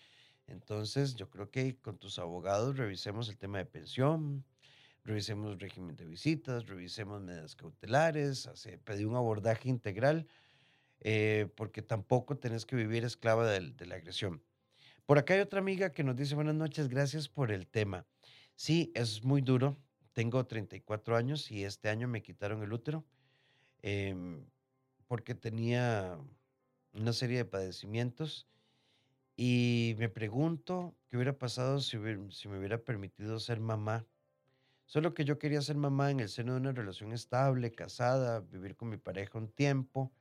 Entonces, 0.47 1.15
yo 1.15 1.29
creo 1.29 1.51
que 1.51 1.79
con 1.79 1.97
tus 1.99 2.17
abogados 2.17 2.77
revisemos 2.77 3.29
el 3.29 3.37
tema 3.37 3.59
de 3.59 3.65
pensión, 3.65 4.45
revisemos 5.03 5.59
régimen 5.59 5.95
de 5.95 6.05
visitas, 6.05 6.65
revisemos 6.67 7.21
medidas 7.21 7.55
cautelares, 7.55 8.49
pedí 8.83 9.05
un 9.05 9.15
abordaje 9.15 9.69
integral, 9.69 10.27
eh, 11.01 11.47
porque 11.55 11.81
tampoco 11.81 12.37
tenés 12.37 12.65
que 12.65 12.75
vivir 12.75 13.05
esclava 13.05 13.47
del- 13.49 13.75
de 13.77 13.85
la 13.87 13.95
agresión. 13.95 14.43
Por 15.05 15.17
acá 15.19 15.35
hay 15.35 15.41
otra 15.41 15.59
amiga 15.59 15.91
que 15.91 16.03
nos 16.03 16.15
dice 16.15 16.35
buenas 16.35 16.55
noches, 16.55 16.89
gracias 16.89 17.29
por 17.29 17.51
el 17.51 17.67
tema. 17.67 18.07
Sí, 18.55 18.91
es 18.95 19.23
muy 19.23 19.41
duro. 19.41 19.77
Tengo 20.13 20.45
34 20.47 21.15
años 21.17 21.51
y 21.51 21.63
este 21.63 21.89
año 21.89 22.07
me 22.07 22.21
quitaron 22.23 22.63
el 22.63 22.73
útero 22.73 23.05
em, 23.81 24.45
porque 25.07 25.35
tenía 25.35 26.17
una 26.93 27.13
serie 27.13 27.37
de 27.37 27.45
padecimientos 27.45 28.47
y 29.35 29.95
me 29.97 30.09
pregunto 30.09 30.95
qué 31.07 31.17
hubiera 31.17 31.37
pasado 31.37 31.79
si, 31.79 31.97
me 31.97 32.57
hubiera 32.57 32.77
permitido 32.77 33.39
ser 33.39 33.59
mamá. 33.59 34.05
Solo 34.85 35.13
que 35.13 35.25
yo 35.25 35.39
quería 35.39 35.61
ser 35.61 35.77
mamá 35.77 36.11
en 36.11 36.19
el 36.19 36.29
seno 36.29 36.53
de 36.53 36.59
una 36.59 36.73
relación 36.73 37.13
estable, 37.13 37.71
casada, 37.71 38.41
vivir 38.41 38.75
con 38.75 38.89
mi 38.89 38.97
pareja 38.97 39.37
un 39.37 39.47
tiempo 39.47 40.11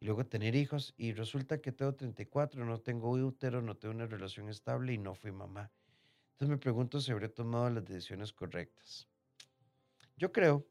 y 0.00 0.06
luego 0.06 0.26
tener 0.26 0.56
hijos 0.56 0.94
y 0.96 1.12
resulta 1.12 1.60
que 1.60 1.72
tengo 1.72 1.94
34, 1.94 2.64
no 2.64 2.80
tengo 2.80 3.10
útero, 3.10 3.62
no 3.62 3.76
tengo 3.76 3.94
una 3.94 4.06
relación 4.06 4.48
estable 4.48 4.92
y 4.94 4.98
no 4.98 5.14
fui 5.14 5.30
mamá. 5.30 5.70
Entonces 6.32 6.48
me 6.48 6.58
pregunto 6.58 7.00
si 7.00 7.12
habré 7.12 7.28
tomado 7.28 7.70
las 7.70 7.84
decisiones 7.84 8.32
correctas. 8.32 9.06
Yo 10.16 10.32
creo, 10.32 10.66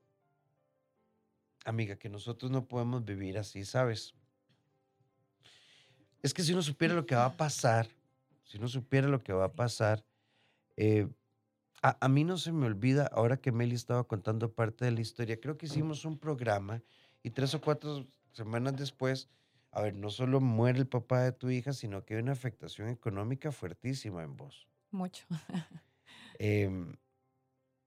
amiga, 1.70 1.96
que 1.96 2.10
nosotros 2.10 2.52
no 2.52 2.68
podemos 2.68 3.06
vivir 3.06 3.38
así, 3.38 3.66
¿sabes? 3.66 4.14
Es 6.22 6.34
que 6.34 6.44
si 6.44 6.54
uno 6.54 6.62
supiera 6.62 6.94
lo 6.94 7.06
que 7.06 7.16
va 7.16 7.26
a 7.26 7.38
pasar, 7.38 7.88
si 8.44 8.58
uno 8.58 8.68
supiera 8.68 9.08
lo 9.08 9.24
que 9.24 9.32
va 9.32 9.46
a 9.46 9.54
pasar, 9.54 10.04
eh, 10.76 11.08
a, 11.82 11.98
a, 12.06 12.10
mí 12.10 12.24
no 12.24 12.38
se 12.38 12.52
me 12.52 12.66
olvida, 12.66 13.08
ahora 13.08 13.38
que 13.38 13.52
Meli 13.52 13.76
estaba 13.76 14.04
contando 14.04 14.52
parte 14.52 14.86
de 14.86 14.92
la 14.92 15.02
historia, 15.02 15.40
creo 15.40 15.58
que 15.58 15.68
hicimos 15.68 16.04
un 16.04 16.18
programa 16.18 16.84
y 17.24 17.30
tres 17.30 17.54
o 17.54 17.62
cuatro 17.62 18.06
semanas 18.34 18.76
después, 18.76 19.30
a 19.72 19.82
ver, 19.82 19.96
no 19.96 20.10
solo 20.10 20.42
muere 20.42 20.80
el 20.80 20.88
papá 20.88 21.22
de 21.22 21.32
tu 21.32 21.50
hija, 21.50 21.74
sino 21.74 22.04
que 22.04 22.16
hay 22.16 22.22
una 22.22 22.32
afectación 22.32 22.90
económica 22.90 23.52
fuertísima 23.52 24.24
en 24.24 24.36
vos. 24.36 24.68
Mucho. 24.92 25.26
Em, 26.42 26.96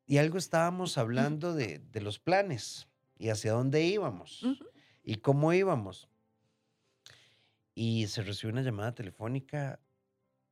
y 0.07 0.19
algo 0.19 0.37
estábamos 0.37 0.99
hablando 0.99 1.55
de, 1.55 1.79
de, 1.79 2.01
los 2.03 2.19
planes 2.19 2.87
y 3.23 3.31
hacia 3.31 3.53
dónde 3.53 3.85
íbamos 3.85 4.45
y 5.05 5.15
cómo 5.19 5.53
íbamos. 5.53 6.09
Y 7.73 8.09
se 8.09 8.23
recibe 8.23 8.53
una 8.53 8.63
llamada 8.63 8.97
telefónica 8.97 9.81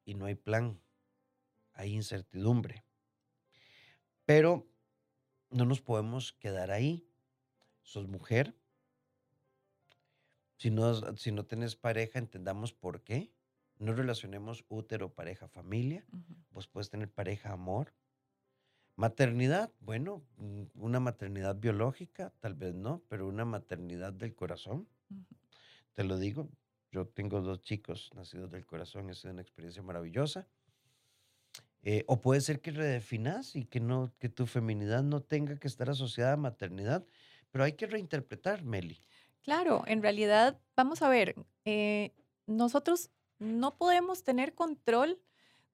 y 0.05 0.15
no 0.15 0.27
hay 0.27 0.37
plan, 0.37 0.81
hay 1.73 1.93
incertidumbre. 1.93 2.85
Pero 4.25 4.71
no 5.51 5.65
nos 5.65 5.81
podemos 5.81 6.33
quedar 6.33 6.71
ahí. 6.71 7.11
Sos 7.83 8.07
mujer. 8.07 8.57
Si 10.59 10.71
no, 10.71 11.17
si 11.17 11.33
no 11.33 11.45
tenés 11.45 11.75
pareja, 11.75 12.21
entendamos 12.21 12.73
por 12.73 13.03
qué. 13.03 13.35
No 13.79 13.95
relacionemos 13.95 14.65
útero, 14.69 15.13
pareja, 15.13 15.49
familia. 15.49 16.07
Ujú. 16.13 16.37
Vos 16.51 16.69
puedes 16.69 16.89
tener 16.89 17.11
pareja, 17.11 17.51
amor. 17.51 17.93
Maternidad, 19.01 19.73
bueno, 19.81 20.23
mm, 20.37 20.65
una 20.75 21.01
maternidad 21.01 21.57
biológica, 21.57 22.35
tal 22.39 22.53
vez 22.53 22.75
no, 22.75 23.03
pero 23.09 23.27
una 23.27 23.47
maternidad 23.47 24.13
del 24.13 24.35
corazón. 24.35 24.87
Te 25.95 26.05
lo 26.05 26.19
digo, 26.19 26.51
yo 26.93 27.07
tengo 27.07 27.41
dos 27.41 27.63
chicos 27.63 28.11
nacidos 28.15 28.51
del 28.51 28.67
corazón, 28.67 29.09
ha 29.09 29.15
sido 29.15 29.33
una 29.33 29.41
experiencia 29.41 29.83
maravillosa. 29.83 30.47
Eh, 31.83 32.05
o 32.09 32.21
puede 32.21 32.43
ser 32.43 32.61
que 32.61 32.73
redefinas 32.73 33.57
y 33.57 33.65
que, 33.65 33.81
no, 33.81 34.13
que 34.19 34.29
tu 34.29 34.45
feminidad 34.45 35.03
no 35.03 35.23
tenga 35.23 35.57
que 35.57 35.69
estar 35.69 35.89
asociada 35.89 36.35
a 36.35 36.37
maternidad, 36.37 37.07
pero 37.51 37.65
hay 37.65 37.73
que 37.73 37.87
reinterpretar, 37.87 38.65
Meli. 38.65 39.01
Claro, 39.41 39.83
en 39.87 40.03
realidad, 40.03 40.61
vamos 40.77 41.01
a 41.01 41.09
ver, 41.09 41.37
eh, 41.65 42.13
nosotros 42.47 43.09
no 43.39 43.79
podemos 43.79 44.25
tener 44.25 44.55
control 44.55 45.19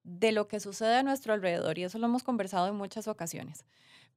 de 0.07 0.31
lo 0.33 0.47
que 0.47 0.61
sucede 0.61 0.97
a 0.97 1.03
nuestro 1.03 1.35
alrededor 1.35 1.79
y 1.79 1.85
eso 1.85 1.99
lo 1.99 2.07
hemos 2.07 2.23
conversado 2.23 2.69
en 2.69 2.77
muchas 2.77 3.09
ocasiones. 3.09 3.65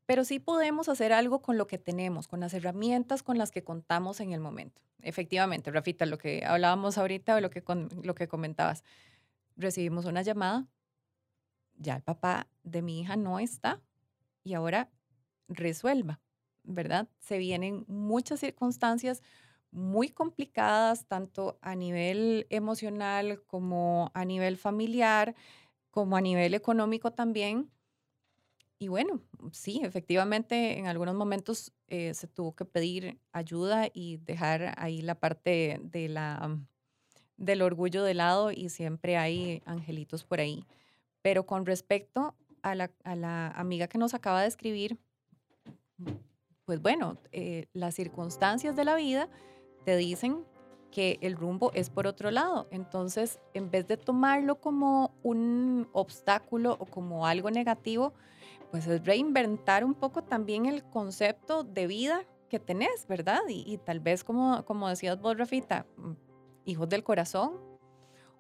Pero 0.06 0.24
sí 0.24 0.40
podemos 0.40 0.90
hacer 0.90 1.14
algo 1.14 1.42
con 1.42 1.58
lo 1.58 1.68
que 1.68 1.80
tenemos, 1.80 2.28
con 2.28 2.40
las 2.40 2.54
herramientas 2.54 3.24
con 3.24 3.38
las 3.38 3.52
que 3.52 3.64
contamos 3.64 4.20
en 4.20 4.34
el 4.34 4.40
momento. 4.40 4.82
Efectivamente, 5.02 5.72
Rafita, 5.72 6.06
lo 6.06 6.18
que 6.20 6.46
hablábamos 6.46 6.98
ahorita 6.98 7.36
o 7.36 7.42
lo 7.42 7.50
que, 7.50 7.64
con- 7.64 7.90
lo 8.04 8.16
que 8.16 8.28
comentabas, 8.28 8.84
recibimos 9.58 10.06
una 10.06 10.22
llamada, 10.22 10.68
ya 11.76 11.96
el 11.96 12.04
papá 12.04 12.48
de 12.64 12.82
mi 12.82 13.02
hija 13.02 13.16
no 13.16 13.40
está 13.40 13.82
y 14.44 14.54
ahora 14.54 14.92
resuelva, 15.48 16.22
¿verdad? 16.64 17.10
Se 17.20 17.38
vienen 17.38 17.86
muchas 17.88 18.42
circunstancias 18.42 19.22
muy 19.72 20.10
complicadas, 20.10 21.06
tanto 21.08 21.60
a 21.62 21.76
nivel 21.76 22.48
emocional 22.50 23.44
como 23.46 24.12
a 24.14 24.26
nivel 24.26 24.58
familiar, 24.58 25.36
como 26.00 26.16
a 26.16 26.22
nivel 26.22 26.54
económico 26.54 27.12
también. 27.12 27.70
Y 28.78 28.88
bueno, 28.88 29.22
sí, 29.52 29.82
efectivamente, 29.84 30.80
en 30.80 30.88
algunos 30.88 31.14
momentos 31.14 31.74
eh, 31.90 32.14
se 32.14 32.26
tuvo 32.26 32.56
que 32.56 32.64
pedir 32.64 33.20
ayuda 33.34 33.90
y 33.94 34.16
dejar 34.16 34.76
ahí 34.78 35.02
la 35.02 35.16
parte 35.16 35.82
de 35.84 36.08
la, 36.08 36.58
del 37.36 37.62
orgullo 37.62 38.06
de 38.06 38.14
lado 38.14 38.54
y 38.54 38.70
siempre 38.70 39.18
hay 39.18 39.62
angelitos 39.66 40.24
por 40.24 40.40
ahí. 40.40 40.64
Pero 41.22 41.46
con 41.46 41.66
respecto 41.66 42.34
a 42.62 42.76
la, 42.76 42.90
a 43.04 43.18
la 43.18 43.50
amiga 43.50 43.90
que 43.90 43.98
nos 43.98 44.14
acaba 44.14 44.44
de 44.44 44.48
escribir, 44.48 44.98
pues 46.64 46.82
bueno, 46.82 47.18
eh, 47.34 47.66
las 47.74 47.96
circunstancias 47.96 48.74
de 48.78 48.86
la 48.86 48.96
vida 48.96 49.28
te 49.84 49.98
dicen 49.98 50.46
que 50.92 51.18
el 51.22 51.36
rumbo 51.36 51.72
es 51.74 51.90
por 51.90 52.08
otro 52.08 52.32
lado. 52.32 52.68
Entonces, 52.72 53.40
en 53.54 53.72
vez 53.72 53.88
de 53.88 53.98
tomarlo 53.98 54.60
como 54.60 55.12
un 55.24 55.88
obstáculo 55.94 56.78
o 56.80 56.86
como 56.86 57.26
algo 57.26 57.52
negativo, 57.52 58.14
pues 58.72 58.88
es 58.88 59.04
reinventar 59.06 59.84
un 59.84 59.94
poco 59.94 60.24
también 60.24 60.66
el 60.66 60.84
concepto 60.84 61.64
de 61.64 61.88
vida 61.88 62.26
que 62.50 62.60
tenés, 62.60 63.08
¿verdad? 63.08 63.42
Y, 63.48 63.78
tal 63.78 64.00
vez, 64.00 64.24
como, 64.24 64.64
como 64.66 64.90
decías 64.90 65.20
vos, 65.20 65.38
Rafita, 65.38 65.86
mm, 65.98 66.12
hijos 66.66 66.90
del 66.90 67.04
corazón, 67.04 67.54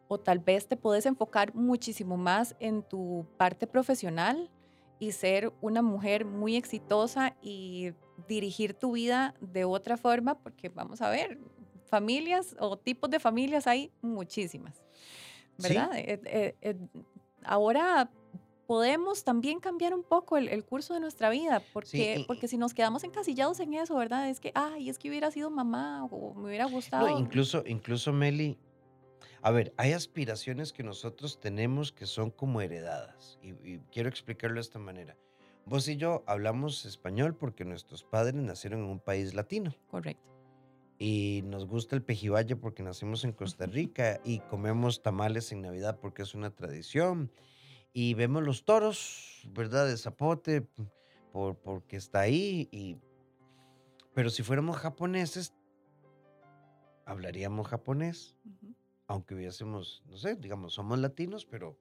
o 0.07 0.19
tal 0.19 0.39
vez 0.39 0.67
te 0.67 0.75
puedes 0.75 1.05
enfocar 1.05 1.53
muchísimo 1.53 2.17
más 2.17 2.55
en 2.59 2.81
tu 2.81 3.27
parte 3.37 3.67
profesional 3.67 4.49
y 4.97 5.11
ser 5.11 5.53
una 5.61 5.81
mujer 5.83 6.25
muy 6.25 6.55
exitosa 6.55 7.35
y 7.41 7.93
dirigir 8.27 8.73
tu 8.73 8.93
vida 8.93 9.35
de 9.39 9.65
otra 9.65 9.97
forma, 9.97 10.39
porque 10.39 10.69
vamos 10.69 11.01
a 11.01 11.09
ver, 11.09 11.39
familias 11.89 12.55
o 12.59 12.77
tipos 12.77 13.09
de 13.09 13.19
familias 13.19 13.67
hay 13.67 13.91
muchísimas, 14.01 14.75
Sí, 15.57 15.67
¿verdad? 15.67 15.97
Eh, 15.97 16.21
eh, 16.25 16.55
eh, 16.61 16.75
ahora 17.43 18.09
podemos 18.67 19.23
también 19.23 19.59
cambiar 19.59 19.93
un 19.93 20.03
poco 20.03 20.37
el, 20.37 20.47
el 20.47 20.63
curso 20.63 20.93
de 20.93 20.99
nuestra 20.99 21.29
vida, 21.29 21.59
sí, 21.59 21.65
porque, 21.73 22.23
porque 22.27 22.47
si 22.47 22.57
nos 22.57 22.73
quedamos 22.73 23.03
encasillados 23.03 23.59
en 23.59 23.73
eso, 23.73 23.95
¿verdad? 23.95 24.29
Es 24.29 24.39
que, 24.39 24.51
ay, 24.53 24.89
es 24.89 24.99
que 24.99 25.09
hubiera 25.09 25.31
sido 25.31 25.49
mamá 25.49 26.05
o 26.05 26.33
me 26.35 26.47
hubiera 26.49 26.65
No, 26.65 26.71
gustado. 26.71 27.19
incluso, 27.19 27.63
incluso 27.65 28.13
Meli, 28.13 28.57
a 29.41 29.51
ver, 29.51 29.73
hay 29.77 29.93
aspiraciones 29.93 30.71
que 30.71 30.83
nosotros 30.83 31.39
tenemos 31.39 31.91
que 31.91 32.05
son 32.05 32.29
como 32.29 32.61
heredadas. 32.61 33.39
Y, 33.41 33.49
y 33.67 33.79
quiero 33.91 34.07
explicarlo 34.07 34.55
de 34.55 34.61
esta 34.61 34.79
manera. 34.79 35.17
Vos 35.65 35.87
y 35.87 35.97
yo 35.97 36.23
hablamos 36.27 36.85
español 36.85 37.35
porque 37.35 37.65
nuestros 37.65 38.03
padres 38.03 38.35
nacieron 38.35 38.81
en 38.81 38.89
un 38.89 38.99
país 38.99 39.33
latino. 39.33 39.73
Correcto. 39.89 40.29
Y 41.01 41.43
nos 41.45 41.65
gusta 41.65 41.95
el 41.95 42.03
pejibaye 42.03 42.57
porque 42.57 42.83
nacimos 42.83 43.23
en 43.23 43.31
Costa 43.31 43.65
Rica 43.65 44.19
y 44.25 44.39
comemos 44.41 45.01
tamales 45.01 45.53
en 45.53 45.61
Navidad 45.61 45.97
porque 46.01 46.23
es 46.23 46.35
una 46.35 46.51
tradición. 46.51 47.31
Y 47.93 48.15
vemos 48.15 48.43
los 48.43 48.65
toros, 48.65 49.47
¿verdad? 49.53 49.87
De 49.87 49.95
zapote, 49.95 50.67
por, 51.31 51.55
porque 51.55 51.95
está 51.95 52.19
ahí. 52.19 52.67
Y, 52.73 52.97
pero 54.13 54.29
si 54.29 54.43
fuéramos 54.43 54.75
japoneses, 54.75 55.53
hablaríamos 57.05 57.67
japonés 57.67 58.35
Ujú. 58.45 58.75
aunque 59.07 59.35
hubiésemos, 59.35 60.03
no 60.05 60.17
sé, 60.17 60.35
digamos, 60.35 60.73
somos 60.73 60.99
latinos, 60.99 61.45
pero 61.45 61.79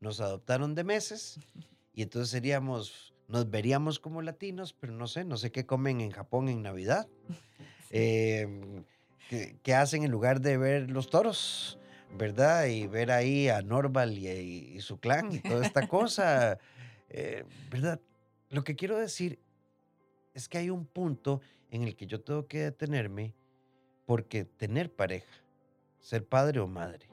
nos 0.00 0.20
adoptaron 0.20 0.74
de 0.74 0.82
meses 0.82 1.38
y 1.94 2.02
entonces 2.02 2.30
seríamos, 2.30 3.14
nos 3.28 3.48
veríamos 3.48 4.00
como 4.00 4.20
latinos, 4.20 4.72
pero 4.72 4.92
no 4.92 5.06
sé, 5.06 5.24
no 5.24 5.36
sé 5.36 5.52
qué 5.52 5.64
comen 5.64 6.00
en 6.00 6.10
Japón 6.10 6.48
en 6.48 6.60
Navidad, 6.62 7.08
Qué, 7.92 9.56
qué 9.62 9.74
hacen 9.74 10.02
en 10.02 10.10
lugar 10.10 10.40
de 10.40 10.56
ver 10.58 10.90
los 10.90 11.08
toros, 11.08 11.78
¿verdad? 12.18 12.66
Y 12.66 12.86
ver 12.86 13.10
ahí 13.10 13.48
a 13.48 13.62
Norval 13.62 14.18
y, 14.18 14.28
y- 14.28 14.76
y 14.76 14.80
su 14.80 14.98
clan 14.98 15.32
y 15.32 15.38
toda 15.40 15.64
esta 15.66 15.86
cosa, 15.88 16.58
eh, 17.08 17.44
¿verdad? 17.70 18.00
Lo 18.50 18.64
que 18.64 18.74
quiero 18.76 18.98
decir 18.98 19.38
es 20.34 20.48
que 20.48 20.58
hay 20.58 20.70
un 20.70 20.84
punto 20.86 21.40
en 21.70 21.82
el 21.84 21.96
que 21.96 22.06
yo 22.06 22.20
tengo 22.20 22.46
que 22.46 22.60
detenerme 22.60 23.34
porque 24.06 24.44
tener 24.44 24.92
pareja, 24.92 25.32
ser 26.00 26.26
padre 26.26 26.60
o 26.60 26.66
madre, 26.66 27.08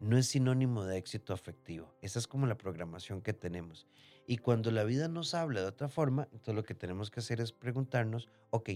no 0.00 0.16
es 0.18 0.26
sinónimo 0.28 0.84
de 0.84 0.98
éxito 0.98 1.32
afectivo. 1.32 1.94
Esa 2.02 2.18
es 2.18 2.26
como 2.26 2.46
la 2.46 2.56
programación 2.58 3.20
que 3.22 3.32
tenemos. 3.32 3.86
Y 4.26 4.38
cuando 4.38 4.70
la 4.70 4.84
vida 4.84 5.08
nos 5.08 5.34
habla 5.34 5.60
de 5.60 5.66
otra 5.66 5.88
forma, 5.88 6.24
entonces 6.32 6.54
lo 6.54 6.64
que 6.64 6.74
tenemos 6.74 7.10
que 7.10 7.20
hacer 7.20 7.40
es 7.40 7.52
preguntarnos, 7.52 8.28
ok, 8.50 8.70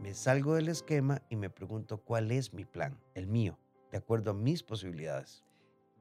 me 0.00 0.14
salgo 0.14 0.54
del 0.54 0.68
esquema 0.68 1.22
y 1.28 1.36
me 1.36 1.50
pregunto 1.50 1.98
cuál 1.98 2.30
es 2.30 2.52
mi 2.52 2.64
plan, 2.64 2.98
el 3.14 3.26
mío, 3.26 3.58
de 3.90 3.98
acuerdo 3.98 4.30
a 4.30 4.34
mis 4.34 4.62
posibilidades. 4.62 5.44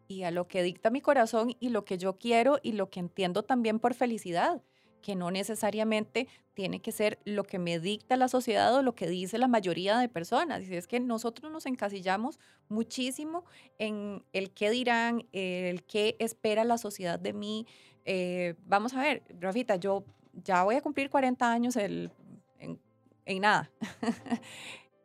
y 0.10 0.24
a 0.24 0.32
lo 0.32 0.48
que 0.48 0.64
dicta 0.64 0.90
mi 0.90 1.02
corazón 1.02 1.54
y 1.60 1.68
lo 1.68 1.84
que 1.84 1.98
yo 1.98 2.18
quiero 2.18 2.60
y 2.64 2.72
lo 2.72 2.90
que 2.90 3.02
entiendo 3.02 3.44
también 3.44 3.78
por 3.78 3.94
felicidad, 3.94 4.62
que 5.02 5.16
no 5.16 5.32
necesariamente 5.32 6.30
tiene 6.54 6.80
que 6.82 6.94
ser 6.94 7.20
lo 7.26 7.44
que 7.44 7.60
me 7.60 7.78
dicta 7.80 8.16
la 8.16 8.30
sociedad 8.30 8.74
o 8.74 8.82
lo 8.84 8.96
que 8.96 9.10
dice 9.10 9.38
la 9.38 9.50
mayoría 9.50 9.98
de 9.98 10.08
personas. 10.08 10.64
Y 10.64 10.76
es 10.78 10.88
que 10.88 11.02
nosotros 11.02 11.52
nos 11.52 11.66
encasillamos 11.66 12.40
muchísimo 12.70 13.44
en 13.80 14.24
el 14.32 14.52
qué 14.52 14.70
dirán, 14.70 15.28
el 15.34 15.84
qué 15.84 16.16
espera 16.20 16.64
la 16.64 16.78
sociedad 16.78 17.20
de 17.20 17.34
mí. 17.34 17.68
Eh, 18.06 18.56
vamos 18.66 18.94
a 18.94 19.02
ver, 19.02 19.24
Rafita, 19.42 19.76
yo 19.76 20.06
ya 20.42 20.64
voy 20.64 20.76
a 20.76 20.82
cumplir 20.82 21.10
40 21.10 21.52
años 21.52 21.76
el- 21.76 22.12
en, 23.28 23.42
nada. 23.42 23.72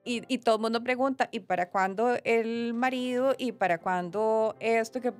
Y, 0.04 0.24
y 0.26 0.38
todo 0.38 0.56
el 0.56 0.60
mundo 0.60 0.82
pregunta, 0.82 1.28
¿y 1.30 1.38
para 1.38 1.70
cuándo 1.70 2.16
el 2.24 2.74
marido? 2.74 3.36
¿Y 3.38 3.52
para 3.52 3.78
cuándo 3.78 4.56
esto? 4.58 5.00
Que, 5.00 5.12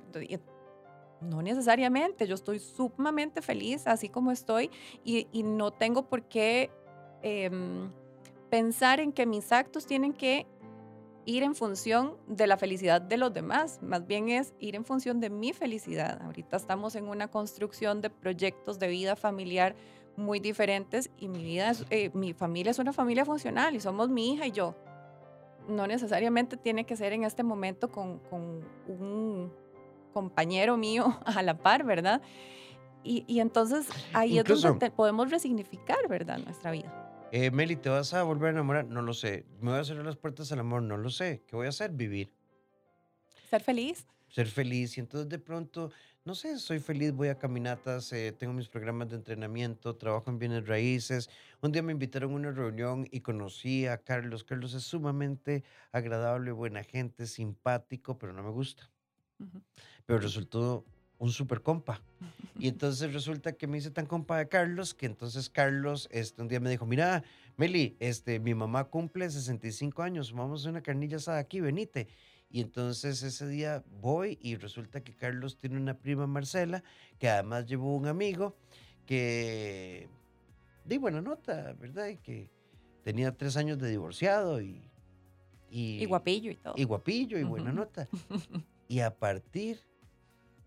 no 1.23 1.41
necesariamente, 1.41 2.27
yo 2.27 2.35
estoy 2.35 2.59
sumamente 2.59 3.41
feliz 3.41 3.87
así 3.87 4.09
como 4.09 4.31
estoy 4.31 4.69
y, 5.03 5.27
y 5.31 5.43
no 5.43 5.71
tengo 5.71 6.09
por 6.09 6.23
qué 6.23 6.69
em, 7.21 7.91
pensar 8.49 8.99
en 8.99 9.11
que 9.11 9.25
mis 9.25 9.51
actos 9.51 9.85
tienen 9.85 10.13
que 10.13 10.45
ir 11.25 11.43
en 11.43 11.55
función 11.55 12.17
de 12.27 12.47
la 12.47 12.57
felicidad 12.57 13.01
de 13.01 13.17
los 13.17 13.33
demás, 13.33 13.79
más 13.81 14.05
bien 14.05 14.29
es 14.29 14.53
ir 14.59 14.75
en 14.75 14.83
función 14.83 15.21
de 15.21 15.29
mi 15.29 15.53
felicidad. 15.53 16.21
Ahorita 16.21 16.57
estamos 16.57 16.95
en 16.95 17.07
una 17.07 17.29
construcción 17.29 18.01
de 18.01 18.09
proyectos 18.09 18.77
de 18.77 18.87
vida 18.87 19.15
familiar 19.15 19.75
muy 20.15 20.39
diferentes 20.39 21.09
y 21.17 21.27
mi 21.27 21.43
vida, 21.43 21.71
es, 21.71 21.85
eh, 21.89 22.11
mi 22.13 22.33
familia 22.33 22.71
es 22.71 22.79
una 22.79 22.93
familia 22.93 23.25
funcional 23.25 23.75
y 23.75 23.79
somos 23.79 24.09
mi 24.09 24.33
hija 24.33 24.47
y 24.47 24.51
yo. 24.51 24.75
No 25.67 25.87
necesariamente 25.87 26.57
tiene 26.57 26.85
que 26.85 26.95
ser 26.95 27.13
en 27.13 27.23
este 27.23 27.43
momento 27.43 27.89
con, 27.89 28.19
con 28.19 28.63
un 28.87 29.53
compañero 30.13 30.77
mío 30.77 31.19
a 31.25 31.41
la 31.41 31.57
par, 31.57 31.83
¿verdad? 31.83 32.21
Y, 33.03 33.25
y 33.27 33.39
entonces 33.39 33.87
ahí 34.13 34.39
es 34.39 34.61
donde 34.61 34.91
podemos 34.91 35.29
resignificar, 35.29 36.07
¿verdad? 36.07 36.39
Nuestra 36.39 36.71
vida. 36.71 37.03
Eh, 37.31 37.49
Meli, 37.49 37.75
¿te 37.75 37.89
vas 37.89 38.13
a 38.13 38.21
volver 38.21 38.49
a 38.49 38.51
enamorar? 38.51 38.85
No 38.85 39.01
lo 39.01 39.13
sé. 39.13 39.45
¿Me 39.59 39.71
voy 39.71 39.79
a 39.79 39.83
cerrar 39.83 40.05
las 40.05 40.15
puertas 40.15 40.51
al 40.51 40.59
amor? 40.59 40.83
No 40.83 40.97
lo 40.97 41.09
sé. 41.09 41.43
¿Qué 41.47 41.55
voy 41.55 41.65
a 41.65 41.69
hacer? 41.69 41.91
Vivir. 41.91 42.31
Ser 43.49 43.63
feliz. 43.63 44.05
Ser 44.33 44.47
feliz. 44.47 44.97
Y 44.97 44.99
entonces 44.99 45.29
de 45.29 45.37
pronto, 45.37 45.91
no 46.25 46.33
sé, 46.33 46.57
soy 46.57 46.79
feliz, 46.79 47.11
voy 47.11 47.27
a 47.27 47.37
caminatas, 47.37 48.11
eh, 48.13 48.31
tengo 48.31 48.51
mis 48.51 48.67
programas 48.67 49.09
de 49.09 49.17
entrenamiento, 49.17 49.95
trabajo 49.95 50.31
en 50.31 50.39
bienes 50.39 50.65
raíces. 50.65 51.29
Un 51.61 51.71
día 51.71 51.83
me 51.83 51.91
invitaron 51.91 52.31
a 52.31 52.35
una 52.35 52.51
reunión 52.51 53.07
y 53.11 53.19
conocí 53.19 53.85
a 53.85 53.99
Carlos. 53.99 54.43
Carlos 54.43 54.73
es 54.73 54.83
sumamente 54.85 55.63
agradable, 55.91 56.51
buena 56.51 56.83
gente, 56.83 57.27
simpático, 57.27 58.17
pero 58.17 58.33
no 58.33 58.41
me 58.41 58.49
gusta. 58.49 58.89
Pero 60.07 60.17
resultó 60.17 60.83
un 61.19 61.29
super 61.29 61.61
compa. 61.61 62.01
Y 62.57 62.67
entonces 62.69 63.13
resulta 63.13 63.53
que 63.53 63.67
me 63.67 63.77
hice 63.77 63.91
tan 63.91 64.07
compa 64.07 64.39
de 64.39 64.47
Carlos 64.47 64.95
que 64.95 65.05
entonces 65.05 65.47
Carlos 65.47 66.09
este, 66.11 66.41
un 66.41 66.47
día 66.47 66.59
me 66.59 66.71
dijo, 66.71 66.87
mira, 66.87 67.23
Meli, 67.55 67.95
este, 67.99 68.39
mi 68.39 68.55
mamá 68.55 68.85
cumple 68.85 69.29
65 69.29 70.01
años, 70.01 70.33
vamos 70.33 70.65
a 70.65 70.71
una 70.71 70.81
carnilla 70.81 71.17
asada 71.17 71.37
aquí, 71.37 71.61
venite. 71.61 72.07
Y 72.53 72.61
entonces 72.61 73.23
ese 73.23 73.47
día 73.47 73.83
voy 73.99 74.37
y 74.39 74.57
resulta 74.57 75.03
que 75.03 75.15
Carlos 75.15 75.57
tiene 75.57 75.75
una 75.75 75.97
prima 75.97 76.27
Marcela, 76.27 76.83
que 77.17 77.27
además 77.27 77.65
llevó 77.65 77.95
un 77.95 78.05
amigo 78.05 78.55
que 79.07 80.07
di 80.85 80.99
buena 80.99 81.19
nota, 81.19 81.73
¿verdad? 81.73 82.09
Y 82.09 82.17
que 82.17 82.51
tenía 83.03 83.35
tres 83.35 83.57
años 83.57 83.79
de 83.79 83.89
divorciado 83.89 84.61
y... 84.61 84.87
Y, 85.71 86.05
guapillo 86.05 86.51
y 86.51 86.55
todo. 86.55 86.75
Y 86.77 86.83
guapillo 86.83 87.39
y 87.39 87.43
buena 87.43 87.71
nota. 87.71 88.07
Y 88.87 88.99
a 88.99 89.17
partir 89.17 89.79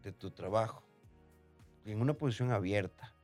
de 0.03 0.11
tu 0.11 0.33
trabajo, 0.33 0.83
en 1.85 2.01
una 2.01 2.15
posición 2.15 2.51
abierta. 2.51 3.15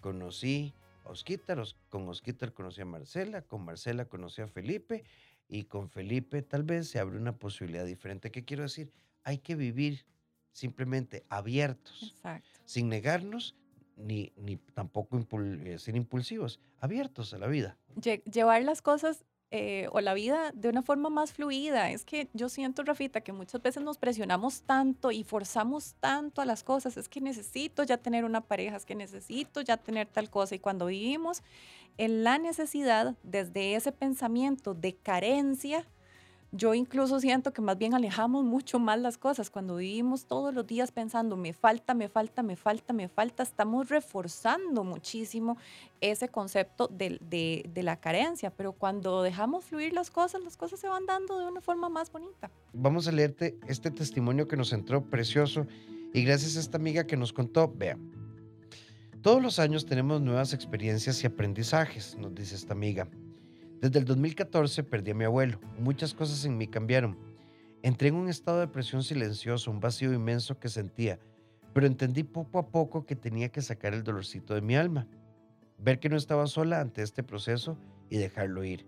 Conocí 0.00 0.72
a 1.04 1.10
Osquitar, 1.10 1.62
con 1.90 2.08
Osquitar 2.08 2.54
conocí 2.54 2.80
a 2.80 2.86
Marcela, 2.86 3.42
con 3.42 3.62
Marcela 3.62 4.06
conocí 4.06 4.40
a 4.40 4.46
Felipe 4.46 5.04
y 5.50 5.64
con 5.64 5.90
Felipe 5.90 6.42
tal 6.42 6.62
vez 6.62 6.88
se 6.88 7.00
abre 7.00 7.18
una 7.18 7.36
posibilidad 7.36 7.84
diferente. 7.84 8.30
¿Qué 8.30 8.44
quiero 8.44 8.62
decir? 8.62 8.92
Hay 9.24 9.38
que 9.38 9.56
vivir 9.56 10.06
simplemente 10.52 11.24
abiertos, 11.28 12.14
sin 12.64 12.88
negarnos 12.88 13.56
ni, 13.96 14.32
ni 14.36 14.56
tampoco 14.56 15.18
eh, 15.18 15.78
ser 15.78 15.96
impulsivos, 15.96 16.60
abiertos 16.78 17.34
a 17.34 17.38
la 17.38 17.48
vida. 17.48 17.76
llevar 18.32 18.62
las 18.62 18.80
cosas 18.80 19.24
eh, 19.52 19.88
o 19.90 20.00
la 20.00 20.14
vida 20.14 20.52
de 20.54 20.68
una 20.68 20.82
forma 20.82 21.10
más 21.10 21.32
fluida. 21.32 21.90
Es 21.90 22.04
que 22.04 22.28
yo 22.34 22.48
siento, 22.48 22.84
Rafita, 22.84 23.20
que 23.20 23.32
muchas 23.32 23.60
veces 23.60 23.82
nos 23.82 23.98
presionamos 23.98 24.62
tanto 24.62 25.10
y 25.10 25.24
forzamos 25.24 25.94
tanto 25.98 26.40
a 26.40 26.44
las 26.44 26.62
cosas. 26.62 26.96
Es 26.96 27.08
que 27.08 27.20
necesito 27.20 27.82
ya 27.82 27.96
tener 27.96 28.24
una 28.24 28.42
pareja, 28.42 28.76
es 28.76 28.86
que 28.86 28.94
necesito 28.94 29.60
ya 29.60 29.76
tener 29.76 30.06
tal 30.06 30.30
cosa. 30.30 30.54
Y 30.54 30.60
cuando 30.60 30.86
vivimos 30.86 31.42
en 31.98 32.22
la 32.22 32.38
necesidad, 32.38 33.16
desde 33.24 33.74
ese 33.74 33.90
pensamiento 33.90 34.72
de 34.74 34.94
carencia, 34.94 35.84
yo 36.52 36.74
incluso 36.74 37.20
siento 37.20 37.52
que 37.52 37.62
más 37.62 37.78
bien 37.78 37.94
alejamos 37.94 38.44
mucho 38.44 38.78
más 38.78 38.98
las 38.98 39.18
cosas. 39.18 39.50
Cuando 39.50 39.76
vivimos 39.76 40.26
todos 40.26 40.52
los 40.52 40.66
días 40.66 40.90
pensando, 40.90 41.36
me 41.36 41.52
falta, 41.52 41.94
me 41.94 42.08
falta, 42.08 42.42
me 42.42 42.56
falta, 42.56 42.92
me 42.92 43.08
falta, 43.08 43.42
estamos 43.42 43.88
reforzando 43.88 44.82
muchísimo 44.82 45.56
ese 46.00 46.28
concepto 46.28 46.88
de, 46.88 47.70
la 47.76 47.96
carencia. 48.00 48.50
Pero 48.50 48.72
cuando 48.72 49.22
dejamos 49.22 49.64
fluir 49.64 49.92
las 49.92 50.10
cosas, 50.10 50.42
las 50.42 50.56
cosas 50.56 50.80
se 50.80 50.88
van 50.88 51.06
dando 51.06 51.38
de 51.38 51.46
una 51.46 51.60
forma 51.60 51.88
más 51.88 52.10
bonita. 52.10 52.50
Vamos 52.72 53.06
a 53.06 53.12
leerte 53.12 53.56
este 53.68 53.90
testimonio 53.90 54.48
que 54.48 54.56
nos 54.56 54.72
entró 54.72 55.04
precioso 55.04 55.66
y 56.12 56.24
gracias 56.24 56.56
a 56.56 56.60
esta 56.60 56.78
amiga 56.78 57.06
que 57.06 57.16
nos 57.16 57.32
contó, 57.32 57.72
vean. 57.72 58.10
Todos 59.22 59.40
los 59.40 59.58
años 59.58 59.86
tenemos 59.86 60.20
nuevas 60.20 60.52
experiencias 60.52 61.22
y 61.22 61.26
aprendizajes, 61.26 62.16
nos 62.16 62.34
dice 62.34 62.56
esta 62.56 62.72
amiga. 62.72 63.06
Desde 63.80 63.98
el 63.98 64.04
2014 64.04 64.82
perdí 64.82 65.12
a 65.12 65.14
mi 65.14 65.24
abuelo. 65.24 65.58
Muchas 65.78 66.12
cosas 66.12 66.44
en 66.44 66.58
mí 66.58 66.68
cambiaron. 66.68 67.16
Entré 67.82 68.08
en 68.08 68.14
un 68.14 68.28
estado 68.28 68.58
de 68.58 68.66
depresión 68.66 69.02
silencioso, 69.02 69.70
un 69.70 69.80
vacío 69.80 70.12
inmenso 70.12 70.58
que 70.58 70.68
sentía, 70.68 71.18
pero 71.72 71.86
entendí 71.86 72.22
poco 72.22 72.58
a 72.58 72.68
poco 72.68 73.06
que 73.06 73.16
tenía 73.16 73.48
que 73.48 73.62
sacar 73.62 73.94
el 73.94 74.02
dolorcito 74.02 74.54
de 74.54 74.60
mi 74.60 74.76
alma, 74.76 75.08
ver 75.78 75.98
que 75.98 76.10
no 76.10 76.16
estaba 76.16 76.46
sola 76.46 76.82
ante 76.82 77.00
este 77.00 77.22
proceso 77.22 77.78
y 78.10 78.18
dejarlo 78.18 78.64
ir. 78.64 78.84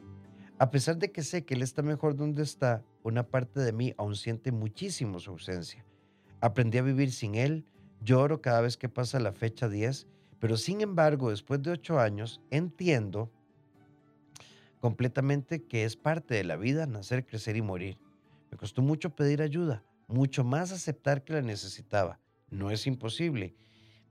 A 0.58 0.70
pesar 0.70 0.98
de 0.98 1.10
que 1.10 1.22
sé 1.22 1.46
que 1.46 1.54
él 1.54 1.62
está 1.62 1.80
mejor 1.80 2.14
donde 2.14 2.42
está, 2.42 2.84
una 3.02 3.22
parte 3.22 3.60
de 3.60 3.72
mí 3.72 3.94
aún 3.96 4.14
siente 4.14 4.52
muchísimo 4.52 5.20
su 5.20 5.30
ausencia. 5.30 5.86
Aprendí 6.42 6.76
a 6.76 6.82
vivir 6.82 7.12
sin 7.12 7.34
él, 7.34 7.64
lloro 8.02 8.42
cada 8.42 8.60
vez 8.60 8.76
que 8.76 8.90
pasa 8.90 9.18
la 9.20 9.32
fecha 9.32 9.70
10, 9.70 10.06
pero 10.38 10.58
sin 10.58 10.82
embargo, 10.82 11.30
después 11.30 11.62
de 11.62 11.70
ocho 11.70 11.98
años, 11.98 12.42
entiendo 12.50 13.32
completamente 14.82 15.62
que 15.62 15.84
es 15.84 15.94
parte 15.94 16.34
de 16.34 16.42
la 16.42 16.56
vida 16.56 16.86
nacer, 16.86 17.24
crecer 17.24 17.54
y 17.54 17.62
morir. 17.62 17.98
Me 18.50 18.58
costó 18.58 18.82
mucho 18.82 19.14
pedir 19.14 19.40
ayuda, 19.40 19.84
mucho 20.08 20.42
más 20.42 20.72
aceptar 20.72 21.22
que 21.22 21.34
la 21.34 21.40
necesitaba. 21.40 22.18
No 22.50 22.72
es 22.72 22.88
imposible, 22.88 23.54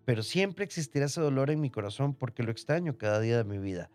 pero 0.06 0.24
siempre 0.24 0.64
existirá 0.64 1.08
ese 1.08 1.20
dolor 1.20 1.50
en 1.50 1.60
mi 1.60 1.70
corazón 1.70 2.14
porque 2.16 2.42
lo 2.42 2.52
extraño 2.52 2.98
cada 2.98 3.20
día 3.20 3.36
de 3.36 3.44
mi 3.44 3.58
vida. 3.58 3.92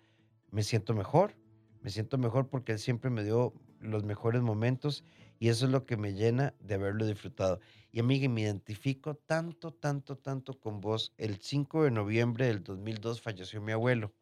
Me 0.51 0.63
siento 0.63 0.93
mejor, 0.93 1.35
me 1.81 1.89
siento 1.89 2.19
mejor 2.19 2.51
porque 2.51 2.73
Él 2.73 2.79
siempre 2.79 3.09
me 3.09 3.25
dio 3.25 3.55
los 3.81 4.05
mejores 4.05 4.43
momentos 4.43 5.03
y 5.39 5.49
eso 5.49 5.65
es 5.65 5.73
lo 5.73 5.87
que 5.87 5.97
me 5.97 6.13
llena 6.13 6.53
de 6.61 6.75
haberlo 6.75 7.07
disfrutado. 7.07 7.59
Y 7.91 8.01
amiga, 8.01 8.29
me 8.29 8.43
identifico 8.43 9.15
tanto, 9.15 9.73
tanto, 9.73 10.19
tanto 10.19 10.61
con 10.61 10.83
vos. 10.83 11.15
El 11.17 11.41
5 11.41 11.85
de 11.85 11.91
noviembre 11.91 12.49
del 12.49 12.63
2002 12.63 13.23
falleció 13.23 13.63
mi 13.63 13.73
abuelo, 13.73 14.13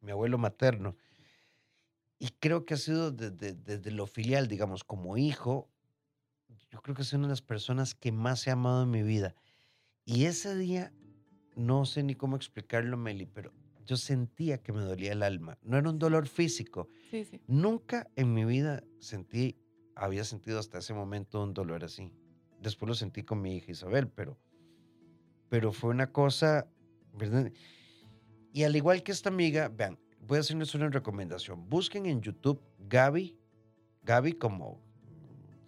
mi 0.00 0.12
abuelo 0.12 0.38
materno. 0.38 0.96
Y 2.18 2.28
creo 2.40 2.64
que 2.64 2.74
ha 2.74 2.78
sido 2.78 3.10
desde, 3.10 3.90
lo 3.90 4.06
filial, 4.06 4.48
digamos, 4.48 4.84
como 4.84 5.16
hijo, 5.18 5.70
yo 6.70 6.80
creo 6.80 6.94
que 6.94 7.02
es 7.02 7.12
una 7.12 7.24
de 7.24 7.32
las 7.32 7.42
personas 7.42 7.94
que 7.94 8.12
más 8.12 8.46
he 8.46 8.50
amado 8.50 8.84
en 8.84 8.90
mi 8.90 9.02
vida. 9.02 9.34
Y 10.04 10.24
ese 10.24 10.56
día, 10.56 10.92
no 11.56 11.84
sé 11.84 12.02
ni 12.02 12.14
cómo 12.14 12.36
explicarlo, 12.36 12.96
Meli, 12.96 13.26
pero 13.26 13.52
yo 13.84 13.96
sentía 13.96 14.62
que 14.62 14.72
me 14.72 14.80
dolía 14.80 15.12
el 15.12 15.22
alma. 15.22 15.58
No 15.62 15.76
era 15.76 15.90
un 15.90 15.98
dolor 15.98 16.26
físico. 16.26 16.88
Sí, 17.10 17.24
sí. 17.24 17.40
Nunca 17.46 18.10
en 18.16 18.32
mi 18.32 18.44
vida 18.44 18.82
sentí, 18.98 19.56
había 19.94 20.24
sentido 20.24 20.58
hasta 20.58 20.78
ese 20.78 20.94
momento 20.94 21.42
un 21.42 21.52
dolor 21.52 21.84
así. 21.84 22.12
Después 22.60 22.88
lo 22.88 22.94
sentí 22.94 23.22
con 23.22 23.42
mi 23.42 23.56
hija 23.56 23.72
Isabel, 23.72 24.08
pero, 24.08 24.38
pero 25.48 25.72
fue 25.72 25.90
una 25.90 26.12
cosa, 26.12 26.66
¿verdad? 27.12 27.52
Y 28.52 28.64
al 28.64 28.74
igual 28.74 29.02
que 29.02 29.12
esta 29.12 29.28
amiga, 29.28 29.68
vean, 29.68 29.98
voy 30.26 30.38
a 30.38 30.40
hacerles 30.40 30.74
una 30.74 30.88
recomendación. 30.88 31.68
Busquen 31.68 32.06
en 32.06 32.20
YouTube 32.20 32.60
Gaby, 32.88 33.36
Gaby 34.02 34.32
como 34.34 34.80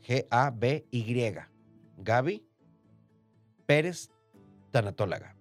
G-A-B-Y, 0.07 1.35
Gaby 1.99 2.45
Pérez, 3.67 4.11
tanatóloga. 4.71 5.37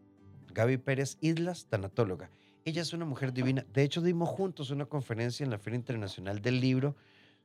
Gaby 0.53 0.77
Pérez 0.77 1.17
Islas, 1.21 1.67
tanatóloga. 1.69 2.29
Ella 2.65 2.81
es 2.81 2.93
una 2.93 3.05
mujer 3.05 3.31
divina. 3.31 3.65
De 3.73 3.83
hecho, 3.83 4.01
dimos 4.01 4.29
juntos 4.29 4.71
una 4.71 4.85
conferencia 4.85 5.43
en 5.43 5.51
la 5.51 5.59
Feria 5.59 5.77
Internacional 5.77 6.41
del 6.41 6.59
Libro 6.59 6.95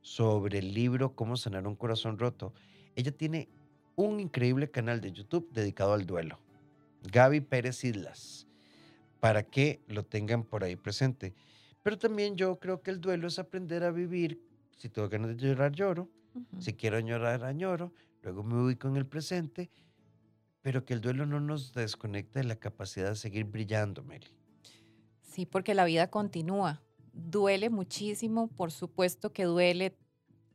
sobre 0.00 0.58
el 0.58 0.74
libro 0.74 1.14
Cómo 1.14 1.37
sanar 1.37 1.66
un 1.66 1.76
corazón 1.76 2.18
roto. 2.18 2.52
Ella 2.96 3.12
tiene 3.12 3.48
un 3.94 4.18
increíble 4.18 4.70
canal 4.70 5.00
de 5.00 5.12
YouTube 5.12 5.48
dedicado 5.52 5.92
al 5.92 6.06
duelo. 6.06 6.40
Gaby 7.02 7.42
Pérez 7.42 7.85
Islas, 7.85 8.48
para 9.20 9.44
que 9.44 9.80
lo 9.87 10.04
tengan 10.04 10.42
por 10.42 10.64
ahí 10.64 10.76
presente. 10.76 11.35
Pero 11.82 11.98
también 11.98 12.36
yo 12.36 12.58
creo 12.58 12.82
que 12.82 12.90
el 12.90 13.00
duelo 13.00 13.28
es 13.28 13.38
aprender 13.38 13.82
a 13.84 13.90
vivir. 13.90 14.40
Si 14.76 14.88
tengo 14.88 15.08
ganas 15.08 15.36
de 15.36 15.48
llorar, 15.48 15.72
lloro. 15.72 16.08
Si 16.58 16.72
quiero 16.74 16.98
llorar, 17.00 17.44
añoro. 17.44 17.92
Luego 18.22 18.42
me 18.42 18.54
ubico 18.54 18.88
en 18.88 18.96
el 18.96 19.06
presente. 19.06 19.70
Pero 20.62 20.84
que 20.84 20.94
el 20.94 21.00
duelo 21.00 21.26
no 21.26 21.40
nos 21.40 21.72
desconecta 21.74 22.40
de 22.40 22.46
la 22.46 22.56
capacidad 22.56 23.10
de 23.10 23.16
seguir 23.16 23.44
brillando, 23.44 24.02
Meli. 24.04 24.28
Sí, 25.22 25.44
porque 25.44 25.74
la 25.74 25.84
vida 25.84 26.08
continúa. 26.08 26.82
Duele 27.12 27.68
muchísimo, 27.68 28.48
por 28.48 28.70
supuesto 28.70 29.32
que 29.32 29.44
duele 29.44 29.96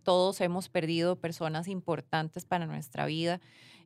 todos 0.04 0.40
hemos 0.40 0.70
perdido 0.70 1.18
personas 1.18 1.68
importantes 1.68 2.46
para 2.46 2.66
nuestra 2.66 3.06
vida 3.06 3.42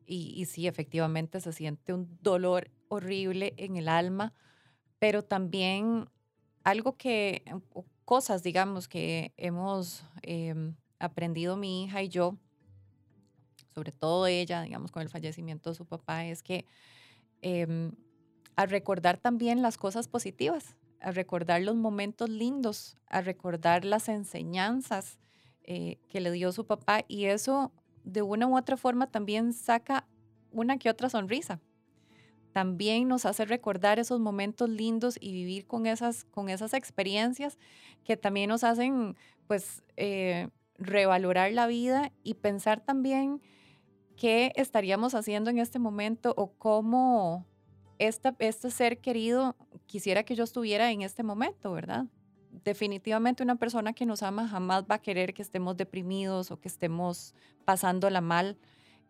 y, 0.06 0.34
y 0.36 0.46
sí, 0.46 0.68
efectivamente 0.68 1.42
se 1.42 1.52
siente 1.52 1.94
un 1.94 2.20
dolor 2.22 2.70
horrible 2.90 3.56
en 3.58 3.76
el 3.76 3.88
alma, 3.88 4.34
pero 5.00 5.24
también 5.24 6.08
algo 6.64 6.98
que, 6.98 7.44
cosas, 8.06 8.44
digamos, 8.44 8.88
que 8.88 9.34
hemos 9.38 10.04
em, 10.22 10.76
aprendido 11.00 11.58
mi 11.58 11.84
hija 11.84 12.04
y 12.04 12.10
yo, 12.10 12.38
sobre 13.74 13.92
todo 13.92 14.28
ella, 14.28 14.62
digamos, 14.62 14.92
con 14.92 15.02
el 15.02 15.10
fallecimiento 15.10 15.70
de 15.70 15.76
su 15.76 15.86
papá, 15.86 16.26
es 16.26 16.44
que 16.44 16.66
em, 17.42 17.94
a 18.56 18.66
recordar 18.66 19.18
también 19.18 19.62
las 19.62 19.78
cosas 19.78 20.08
positivas, 20.08 20.76
a 21.00 21.12
recordar 21.12 21.62
los 21.62 21.76
momentos 21.76 22.30
lindos, 22.30 22.98
a 23.08 23.22
recordar 23.22 23.86
las 23.86 24.10
enseñanzas 24.10 25.20
eh, 25.64 25.98
que 26.10 26.22
le 26.22 26.32
dio 26.32 26.52
su 26.52 26.66
papá 26.66 27.06
y 27.08 27.26
eso 27.26 27.72
de 28.04 28.22
una 28.22 28.48
u 28.48 28.58
otra 28.58 28.78
forma 28.78 29.08
también 29.08 29.54
saca 29.54 30.08
una 30.52 30.78
que 30.78 30.90
otra 30.90 31.10
sonrisa. 31.10 31.60
También 32.54 33.08
nos 33.08 33.26
hace 33.26 33.46
recordar 33.46 34.00
esos 34.00 34.20
momentos 34.20 34.70
lindos 34.70 35.18
y 35.20 35.32
vivir 35.32 35.66
con 35.66 35.86
esas, 35.86 36.26
con 36.26 36.50
esas 36.50 36.74
experiencias 36.74 37.58
que 38.04 38.18
también 38.18 38.50
nos 38.50 38.64
hacen 38.64 39.16
pues 39.48 39.84
eh, 39.98 40.50
revalorar 40.78 41.52
la 41.54 41.68
vida 41.68 42.12
y 42.24 42.34
pensar 42.36 42.82
también 42.82 43.42
qué 44.18 44.52
estaríamos 44.56 45.16
haciendo 45.16 45.50
en 45.50 45.60
este 45.60 45.80
momento 45.80 46.34
o 46.38 46.52
cómo 46.54 47.46
esta, 48.00 48.36
este 48.40 48.72
ser 48.72 49.00
querido 49.00 49.56
quisiera 49.86 50.24
que 50.24 50.36
yo 50.36 50.44
estuviera 50.44 50.92
en 50.92 51.02
este 51.02 51.24
momento, 51.24 51.72
¿verdad? 51.72 52.06
Definitivamente 52.64 53.44
una 53.44 53.56
persona 53.56 53.94
que 53.94 54.06
nos 54.06 54.24
ama 54.24 54.48
jamás 54.48 54.84
va 54.84 54.96
a 54.96 55.02
querer 55.02 55.34
que 55.34 55.42
estemos 55.42 55.78
deprimidos 55.78 56.52
o 56.52 56.60
que 56.60 56.68
estemos 56.68 57.34
pasándola 57.66 58.22
mal. 58.22 58.58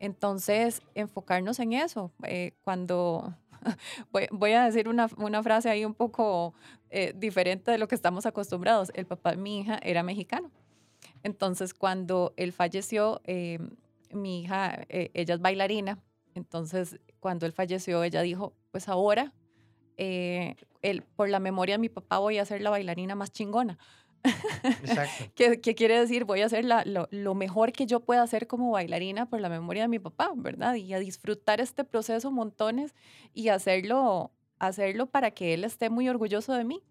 Entonces, 0.02 0.82
enfocarnos 0.96 1.60
en 1.60 1.74
eso. 1.74 2.12
Eh, 2.24 2.54
cuando 2.64 3.36
voy, 4.32 4.52
a 4.52 4.66
decir 4.66 4.90
una, 4.90 5.08
una, 5.18 5.44
frase 5.44 5.70
ahí 5.70 5.86
un 5.86 5.94
poco 5.94 6.56
eh, 6.90 7.14
diferente 7.16 7.70
de 7.70 7.78
lo 7.78 7.88
que 7.88 7.94
estamos 7.94 8.26
acostumbrados. 8.26 8.92
El 8.96 9.06
papá 9.06 9.30
de 9.30 9.38
mi 9.38 9.60
hija 9.60 9.80
era 9.84 10.02
mexicano. 10.02 10.50
Entonces, 11.22 11.76
cuando 11.76 12.34
él 12.36 12.52
falleció, 12.52 13.22
eh, 13.26 13.60
mi 14.12 14.42
hija, 14.42 14.86
ella 14.90 15.36
es 15.36 15.40
bailarina. 15.40 16.00
Entonces, 16.34 17.00
cuando 17.20 17.46
él 17.46 17.52
falleció, 17.52 18.04
ella 18.04 18.24
dijo, 18.24 18.54
pues 18.72 18.90
ahora, 18.90 19.34
eh, 19.98 20.56
por 21.16 21.30
la 21.30 21.40
memoria 21.40 21.76
de 21.76 21.80
mi 21.80 21.90
papá, 21.90 22.18
voy 22.18 22.40
a 22.40 22.46
ser 22.46 22.62
la 22.62 22.72
bailarina 22.72 23.14
más 23.14 23.32
chingona. 23.32 23.78
Exacto. 24.24 25.26
¿Qué, 25.36 25.76
quiere 25.76 26.00
decir? 26.00 26.26
Voy 26.26 26.42
a 26.42 26.46
hacer 26.46 26.66
lo, 26.66 27.36
mejor 27.36 27.72
que 27.72 27.86
yo 27.86 28.02
pueda 28.02 28.24
hacer 28.24 28.48
como 28.48 28.72
bailarina 28.72 29.28
por 29.28 29.42
la 29.42 29.50
memoria 29.50 29.84
de 29.84 29.88
mi 29.88 30.00
papá, 30.00 30.32
¿verdad? 30.36 30.76
Y 30.76 30.94
a 30.94 31.00
disfrutar 31.00 31.62
este 31.62 31.84
proceso 31.84 32.32
montones 32.32 32.94
y 33.34 33.50
hacerlo, 33.50 34.32
hacerlo 34.60 35.08
para 35.08 35.32
que 35.32 35.54
él 35.54 35.64
esté 35.64 35.90
muy 35.90 36.10
orgulloso 36.10 36.54
de 36.54 36.64
mí. 36.64 36.84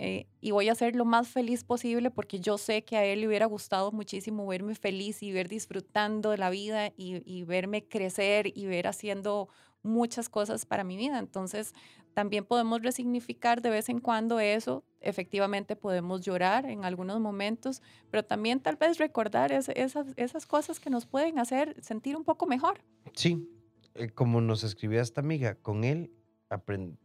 Eh, 0.00 0.28
y 0.40 0.52
voy 0.52 0.68
a 0.68 0.76
ser 0.76 0.94
lo 0.94 1.04
más 1.04 1.26
feliz 1.26 1.64
posible 1.64 2.12
porque 2.12 2.38
yo 2.38 2.56
sé 2.56 2.84
que 2.84 2.96
a 2.96 3.04
él 3.04 3.22
le 3.22 3.26
hubiera 3.26 3.46
gustado 3.46 3.90
muchísimo 3.90 4.46
verme 4.46 4.76
feliz 4.76 5.24
y 5.24 5.32
ver 5.32 5.48
disfrutando 5.48 6.30
de 6.30 6.38
la 6.38 6.50
vida 6.50 6.92
y, 6.96 7.20
y 7.24 7.42
verme 7.42 7.84
crecer 7.84 8.52
y 8.56 8.66
ver 8.66 8.86
haciendo 8.86 9.48
muchas 9.88 10.28
cosas 10.28 10.66
para 10.66 10.84
mi 10.84 10.96
vida. 10.96 11.18
Entonces, 11.18 11.74
también 12.14 12.44
podemos 12.44 12.82
resignificar 12.82 13.62
de 13.62 13.70
vez 13.70 13.88
en 13.88 14.00
cuando 14.00 14.40
eso. 14.40 14.84
Efectivamente, 15.00 15.76
podemos 15.76 16.20
llorar 16.20 16.66
en 16.66 16.84
algunos 16.84 17.20
momentos, 17.20 17.82
pero 18.10 18.24
también 18.24 18.60
tal 18.60 18.76
vez 18.76 18.98
recordar 18.98 19.52
esas, 19.52 20.06
esas 20.16 20.46
cosas 20.46 20.80
que 20.80 20.90
nos 20.90 21.06
pueden 21.06 21.38
hacer 21.38 21.76
sentir 21.82 22.16
un 22.16 22.24
poco 22.24 22.46
mejor. 22.46 22.80
Sí, 23.14 23.48
eh, 23.94 24.10
como 24.10 24.40
nos 24.40 24.64
escribía 24.64 25.00
esta 25.00 25.20
amiga, 25.20 25.54
con 25.56 25.84
él 25.84 26.12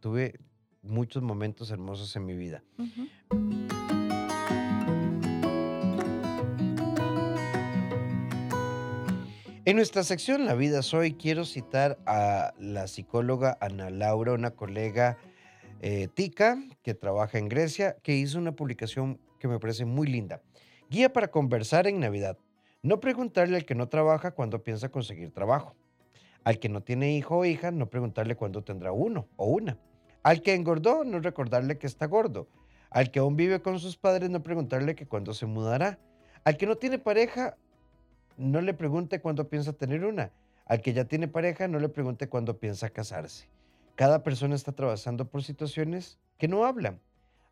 tuve 0.00 0.40
muchos 0.82 1.22
momentos 1.22 1.70
hermosos 1.70 2.14
en 2.16 2.24
mi 2.26 2.34
vida. 2.34 2.62
En 9.66 9.76
nuestra 9.76 10.02
sección 10.02 10.44
La 10.44 10.54
vida 10.54 10.82
soy, 10.82 11.14
quiero 11.14 11.46
citar 11.46 11.96
a 12.04 12.52
la 12.58 12.86
psicóloga 12.86 13.56
Ana 13.62 13.88
Laura, 13.88 14.34
una 14.34 14.50
colega 14.50 15.16
eh, 15.80 16.06
tica 16.12 16.62
que 16.82 16.92
trabaja 16.92 17.38
en 17.38 17.48
Grecia, 17.48 17.96
que 18.02 18.14
hizo 18.14 18.38
una 18.38 18.52
publicación 18.52 19.18
que 19.40 19.48
me 19.48 19.58
parece 19.58 19.86
muy 19.86 20.06
linda. 20.06 20.42
Guía 20.90 21.14
para 21.14 21.28
conversar 21.28 21.86
en 21.86 21.98
Navidad. 21.98 22.36
No 22.82 23.00
preguntarle 23.00 23.56
al 23.56 23.64
que 23.64 23.74
no 23.74 23.88
trabaja 23.88 24.32
cuándo 24.32 24.62
piensa 24.62 24.90
conseguir 24.90 25.32
trabajo. 25.32 25.74
Al 26.44 26.58
que 26.58 26.68
no 26.68 26.82
tiene 26.82 27.16
hijo 27.16 27.38
o 27.38 27.46
hija, 27.46 27.70
no 27.70 27.88
preguntarle 27.88 28.36
cuándo 28.36 28.62
tendrá 28.62 28.92
uno 28.92 29.28
o 29.36 29.46
una. 29.46 29.78
Al 30.22 30.42
que 30.42 30.52
engordó, 30.52 31.04
no 31.04 31.20
recordarle 31.20 31.78
que 31.78 31.86
está 31.86 32.04
gordo. 32.04 32.48
Al 32.90 33.10
que 33.10 33.20
aún 33.20 33.34
vive 33.34 33.62
con 33.62 33.78
sus 33.78 33.96
padres, 33.96 34.28
no 34.28 34.42
preguntarle 34.42 34.94
que 34.94 35.06
cuándo 35.06 35.32
se 35.32 35.46
mudará. 35.46 35.98
Al 36.44 36.58
que 36.58 36.66
no 36.66 36.76
tiene 36.76 36.98
pareja, 36.98 37.56
no 38.36 38.60
le 38.60 38.74
pregunte 38.74 39.20
cuándo 39.20 39.48
piensa 39.48 39.72
tener 39.72 40.04
una. 40.04 40.30
Al 40.66 40.80
que 40.80 40.92
ya 40.92 41.04
tiene 41.04 41.28
pareja, 41.28 41.68
no 41.68 41.78
le 41.78 41.88
pregunte 41.88 42.28
cuándo 42.28 42.58
piensa 42.58 42.90
casarse. 42.90 43.48
Cada 43.96 44.22
persona 44.22 44.54
está 44.54 44.72
atravesando 44.72 45.26
por 45.26 45.42
situaciones 45.42 46.18
que 46.38 46.48
no 46.48 46.64
hablan. 46.64 47.00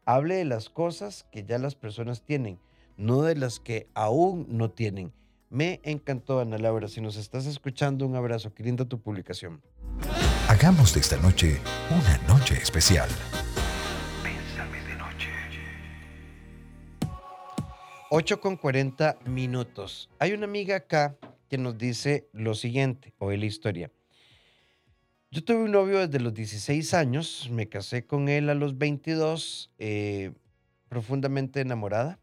Hable 0.05 0.37
de 0.37 0.45
las 0.45 0.68
cosas 0.68 1.27
que 1.31 1.45
ya 1.45 1.59
las 1.59 1.75
personas 1.75 2.23
tienen, 2.23 2.59
no 2.97 3.23
de 3.23 3.37
las 3.37 3.61
que 3.61 3.88
aún 3.95 4.47
no 4.49 4.71
tienen. 4.71 5.12
Me 5.51 5.81
encantó, 5.85 6.40
Ana 6.40 6.59
Laura. 6.59 6.88
Si 6.88 7.01
nos 7.01 7.16
estás 7.16 7.47
escuchando, 7.47 8.07
un 8.07 8.16
abrazo. 8.16 8.55
Qué 8.55 8.64
tu 8.73 9.01
publicación. 9.01 9.61
Hagamos 10.49 10.95
de 10.95 11.01
esta 11.01 11.18
noche 11.18 11.61
una 11.90 12.18
noche 12.27 12.57
especial. 12.57 13.09
8 18.14 18.42
con 18.42 18.59
40 18.59 19.20
minutos. 19.25 20.11
Hay 20.18 20.35
una 20.35 20.44
amiga 20.44 20.77
acá 20.77 21.16
que 21.48 21.57
nos 21.57 21.79
dice 21.79 22.29
lo 22.35 22.55
siguiente, 22.55 23.14
o 23.16 23.31
la 23.31 23.46
historia. 23.46 23.90
Yo 25.31 25.42
tuve 25.42 25.62
un 25.62 25.70
novio 25.70 26.07
desde 26.07 26.20
los 26.20 26.35
16 26.35 26.92
años, 26.92 27.48
me 27.51 27.70
casé 27.70 28.05
con 28.05 28.29
él 28.29 28.51
a 28.51 28.55
los 28.55 28.77
22, 28.77 29.72
eh, 29.79 30.33
profundamente 30.90 31.62
enamorada. 31.62 32.20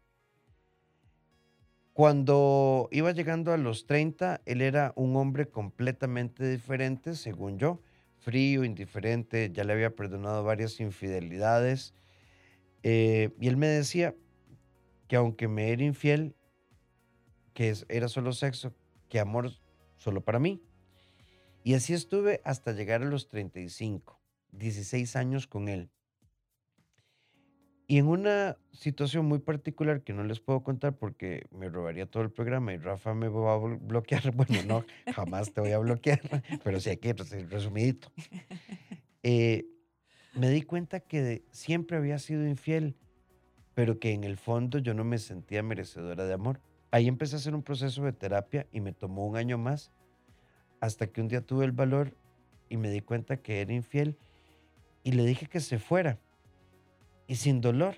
Cuando 1.92 2.88
iba 2.92 3.10
llegando 3.10 3.52
a 3.52 3.56
los 3.56 3.86
30, 3.86 4.42
él 4.46 4.62
era 4.62 4.92
un 4.94 5.16
hombre 5.16 5.48
completamente 5.48 6.48
diferente, 6.48 7.16
según 7.16 7.58
yo, 7.58 7.82
frío, 8.20 8.62
indiferente, 8.62 9.50
ya 9.52 9.64
le 9.64 9.72
había 9.72 9.96
perdonado 9.96 10.44
varias 10.44 10.78
infidelidades. 10.78 11.94
Eh, 12.84 13.30
y 13.40 13.48
él 13.48 13.56
me 13.56 13.66
decía, 13.66 14.14
que 15.10 15.16
aunque 15.16 15.48
me 15.48 15.72
era 15.72 15.82
infiel, 15.82 16.36
que 17.52 17.74
era 17.88 18.06
solo 18.06 18.32
sexo, 18.32 18.72
que 19.08 19.18
amor 19.18 19.50
solo 19.96 20.20
para 20.20 20.38
mí. 20.38 20.62
Y 21.64 21.74
así 21.74 21.94
estuve 21.94 22.40
hasta 22.44 22.70
llegar 22.70 23.02
a 23.02 23.06
los 23.06 23.26
35, 23.26 24.20
16 24.52 25.16
años 25.16 25.48
con 25.48 25.68
él. 25.68 25.90
Y 27.88 27.98
en 27.98 28.06
una 28.06 28.56
situación 28.70 29.26
muy 29.26 29.40
particular 29.40 30.02
que 30.04 30.12
no 30.12 30.22
les 30.22 30.38
puedo 30.38 30.62
contar 30.62 30.96
porque 30.96 31.48
me 31.50 31.68
robaría 31.68 32.06
todo 32.06 32.22
el 32.22 32.30
programa 32.30 32.72
y 32.72 32.76
Rafa 32.76 33.12
me 33.12 33.26
va 33.26 33.54
a 33.54 33.58
bloquear. 33.58 34.22
Bueno, 34.36 34.62
no, 34.64 35.12
jamás 35.12 35.52
te 35.52 35.60
voy 35.60 35.72
a 35.72 35.78
bloquear, 35.78 36.20
pero 36.62 36.78
sí 36.78 36.90
aquí, 36.90 37.10
resumidito. 37.10 38.12
Eh, 39.22 39.66
me 40.32 40.48
di 40.48 40.62
cuenta 40.62 41.00
que 41.00 41.44
siempre 41.50 41.98
había 41.98 42.18
sido 42.18 42.48
infiel 42.48 42.96
pero 43.80 43.98
que 43.98 44.12
en 44.12 44.24
el 44.24 44.36
fondo 44.36 44.76
yo 44.76 44.92
no 44.92 45.04
me 45.04 45.16
sentía 45.16 45.62
merecedora 45.62 46.26
de 46.26 46.34
amor. 46.34 46.60
Ahí 46.90 47.08
empecé 47.08 47.36
a 47.36 47.38
hacer 47.38 47.54
un 47.54 47.62
proceso 47.62 48.04
de 48.04 48.12
terapia 48.12 48.66
y 48.72 48.82
me 48.82 48.92
tomó 48.92 49.26
un 49.26 49.38
año 49.38 49.56
más, 49.56 49.90
hasta 50.82 51.06
que 51.06 51.22
un 51.22 51.28
día 51.28 51.40
tuve 51.40 51.64
el 51.64 51.72
valor 51.72 52.14
y 52.68 52.76
me 52.76 52.90
di 52.90 53.00
cuenta 53.00 53.38
que 53.38 53.62
era 53.62 53.72
infiel 53.72 54.18
y 55.02 55.12
le 55.12 55.24
dije 55.24 55.46
que 55.46 55.60
se 55.60 55.78
fuera. 55.78 56.18
Y 57.26 57.36
sin 57.36 57.62
dolor, 57.62 57.94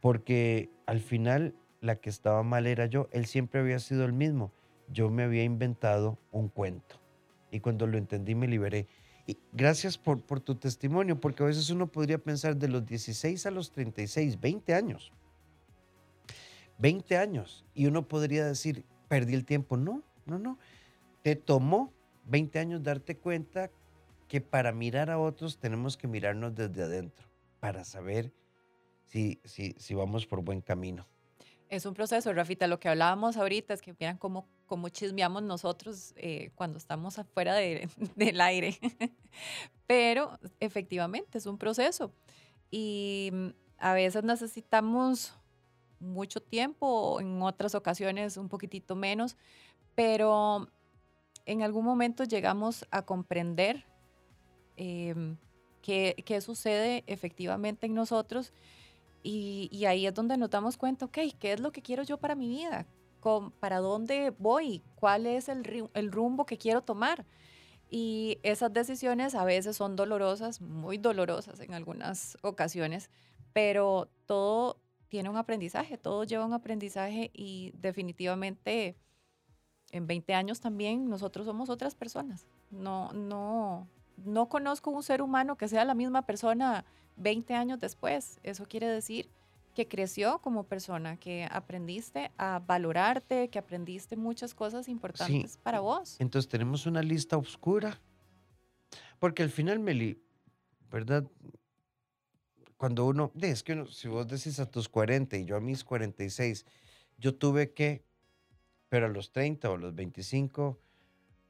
porque 0.00 0.68
al 0.84 0.98
final 0.98 1.54
la 1.80 1.94
que 1.94 2.10
estaba 2.10 2.42
mal 2.42 2.66
era 2.66 2.86
yo, 2.86 3.08
él 3.12 3.26
siempre 3.26 3.60
había 3.60 3.78
sido 3.78 4.04
el 4.04 4.12
mismo. 4.12 4.50
Yo 4.88 5.10
me 5.10 5.22
había 5.22 5.44
inventado 5.44 6.18
un 6.32 6.48
cuento. 6.48 7.00
Y 7.52 7.60
cuando 7.60 7.86
lo 7.86 7.98
entendí 7.98 8.34
me 8.34 8.48
liberé. 8.48 8.88
Y 9.26 9.38
gracias 9.52 9.96
por, 9.96 10.20
por 10.20 10.40
tu 10.40 10.54
testimonio, 10.54 11.18
porque 11.18 11.42
a 11.42 11.46
veces 11.46 11.70
uno 11.70 11.86
podría 11.86 12.18
pensar 12.18 12.56
de 12.56 12.68
los 12.68 12.84
16 12.84 13.46
a 13.46 13.50
los 13.50 13.70
36, 13.70 14.40
20 14.40 14.74
años. 14.74 15.12
20 16.78 17.16
años. 17.16 17.64
Y 17.74 17.86
uno 17.86 18.06
podría 18.06 18.44
decir, 18.44 18.84
perdí 19.08 19.34
el 19.34 19.44
tiempo. 19.44 19.76
No, 19.76 20.02
no, 20.26 20.38
no. 20.38 20.58
Te 21.22 21.36
tomó 21.36 21.92
20 22.26 22.58
años 22.58 22.82
darte 22.82 23.16
cuenta 23.16 23.70
que 24.28 24.40
para 24.40 24.72
mirar 24.72 25.10
a 25.10 25.18
otros 25.18 25.58
tenemos 25.58 25.96
que 25.96 26.08
mirarnos 26.08 26.54
desde 26.54 26.82
adentro, 26.82 27.26
para 27.60 27.84
saber 27.84 28.32
si, 29.04 29.40
si, 29.44 29.74
si 29.78 29.94
vamos 29.94 30.26
por 30.26 30.42
buen 30.42 30.60
camino. 30.60 31.06
Es 31.74 31.86
un 31.86 31.94
proceso, 31.94 32.32
Rafita. 32.32 32.68
Lo 32.68 32.78
que 32.78 32.88
hablábamos 32.88 33.36
ahorita 33.36 33.74
es 33.74 33.82
que 33.82 33.92
vean 33.94 34.16
cómo, 34.16 34.46
cómo 34.66 34.88
chismeamos 34.90 35.42
nosotros 35.42 36.12
eh, 36.16 36.52
cuando 36.54 36.78
estamos 36.78 37.18
afuera 37.18 37.54
de- 37.54 37.88
del 38.14 38.40
aire. 38.40 38.78
Pero 39.88 40.38
efectivamente 40.60 41.38
es 41.38 41.46
un 41.46 41.58
proceso. 41.58 42.12
Y 42.70 43.30
mm, 43.32 43.48
a 43.78 43.92
veces 43.92 44.22
necesitamos 44.22 45.34
mucho 45.98 46.40
tiempo, 46.40 47.18
en 47.20 47.42
otras 47.42 47.74
ocasiones 47.74 48.36
un 48.36 48.48
poquitito 48.48 48.94
menos, 48.94 49.36
pero 49.96 50.68
en 51.46 51.62
algún 51.62 51.84
momento 51.84 52.22
llegamos 52.22 52.86
a 52.92 53.02
comprender 53.02 53.84
em, 54.76 55.36
qué, 55.82 56.14
qué 56.24 56.40
sucede 56.40 57.02
efectivamente 57.08 57.86
en 57.86 57.94
nosotros 57.94 58.52
y, 59.24 59.70
y 59.72 59.86
ahí 59.86 60.06
es 60.06 60.14
donde 60.14 60.36
nos 60.36 60.50
damos 60.50 60.76
cuenta, 60.76 61.06
ok, 61.06 61.18
¿qué 61.40 61.54
es 61.54 61.60
lo 61.60 61.72
que 61.72 61.82
quiero 61.82 62.02
yo 62.02 62.18
para 62.18 62.34
mi 62.34 62.46
vida? 62.48 62.86
¿Para 63.58 63.78
dónde 63.78 64.34
voy? 64.38 64.84
¿Cuál 64.96 65.24
es 65.26 65.48
el, 65.48 65.88
el 65.94 66.12
rumbo 66.12 66.44
que 66.44 66.58
quiero 66.58 66.82
tomar? 66.82 67.24
Y 67.88 68.38
esas 68.42 68.70
decisiones 68.72 69.34
a 69.34 69.44
veces 69.44 69.78
son 69.78 69.96
dolorosas, 69.96 70.60
muy 70.60 70.98
dolorosas 70.98 71.58
en 71.60 71.72
algunas 71.72 72.36
ocasiones, 72.42 73.08
pero 73.54 74.10
todo 74.26 74.78
tiene 75.08 75.30
un 75.30 75.38
aprendizaje, 75.38 75.96
todo 75.96 76.24
lleva 76.24 76.44
un 76.44 76.52
aprendizaje 76.52 77.30
y 77.32 77.72
definitivamente 77.76 78.94
en 79.90 80.06
20 80.06 80.34
años 80.34 80.60
también 80.60 81.08
nosotros 81.08 81.46
somos 81.46 81.70
otras 81.70 81.94
personas. 81.94 82.46
No, 82.70 83.10
no, 83.12 83.88
no 84.16 84.48
conozco 84.50 84.90
un 84.90 85.02
ser 85.02 85.22
humano 85.22 85.56
que 85.56 85.68
sea 85.68 85.86
la 85.86 85.94
misma 85.94 86.26
persona 86.26 86.84
20 87.16 87.54
años 87.54 87.80
después. 87.80 88.38
Eso 88.42 88.64
quiere 88.66 88.88
decir 88.88 89.28
que 89.74 89.88
creció 89.88 90.38
como 90.40 90.64
persona, 90.64 91.16
que 91.16 91.48
aprendiste 91.50 92.30
a 92.38 92.60
valorarte, 92.64 93.48
que 93.48 93.58
aprendiste 93.58 94.16
muchas 94.16 94.54
cosas 94.54 94.88
importantes 94.88 95.56
para 95.58 95.80
vos. 95.80 96.16
Entonces 96.20 96.48
tenemos 96.48 96.86
una 96.86 97.02
lista 97.02 97.36
oscura. 97.36 98.00
Porque 99.18 99.42
al 99.42 99.50
final, 99.50 99.80
Meli, 99.80 100.22
¿verdad? 100.90 101.24
Cuando 102.76 103.06
uno, 103.06 103.32
es 103.40 103.62
que 103.62 103.72
uno- 103.72 103.86
si 103.86 104.08
vos 104.08 104.26
decís 104.26 104.60
a 104.60 104.66
tus 104.70 104.88
40 104.88 105.36
y 105.36 105.44
yo 105.44 105.56
a 105.56 105.60
mis 105.60 105.82
46, 105.84 106.66
yo 107.18 107.34
tuve 107.34 107.72
que, 107.72 108.04
pero 108.88 109.06
a 109.06 109.08
los 109.08 109.32
30 109.32 109.70
o 109.70 109.74
a 109.74 109.78
los 109.78 109.94
25, 109.94 110.78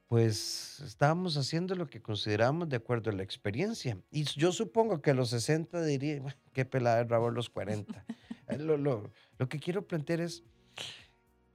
pues 0.07 0.79
estábamos 0.81 1.35
haciendo 1.37 1.75
lo 1.75 1.87
que 1.87 2.01
consideramos 2.01 2.69
de 2.69 2.77
acuerdo 2.77 3.09
a 3.09 3.13
la 3.13 3.23
experiencia. 3.23 3.97
Y 4.11 4.23
yo 4.25 4.51
supongo 4.51 5.01
que 5.01 5.11
a 5.11 5.13
los 5.15 5.29
60 5.31 5.83
diría, 5.83 6.21
"Bueno, 6.21 6.37
qué 6.53 6.65
pelada 6.65 6.97
de 6.97 7.05
rabo 7.05 7.31
los 7.31 7.49
40. 7.49 8.05
Eh, 8.47 8.59
lo, 8.59 8.77
lo- 8.77 9.11
lo 9.39 9.49
que 9.49 9.59
quiero 9.59 9.87
plantear 9.87 10.21
es, 10.21 10.43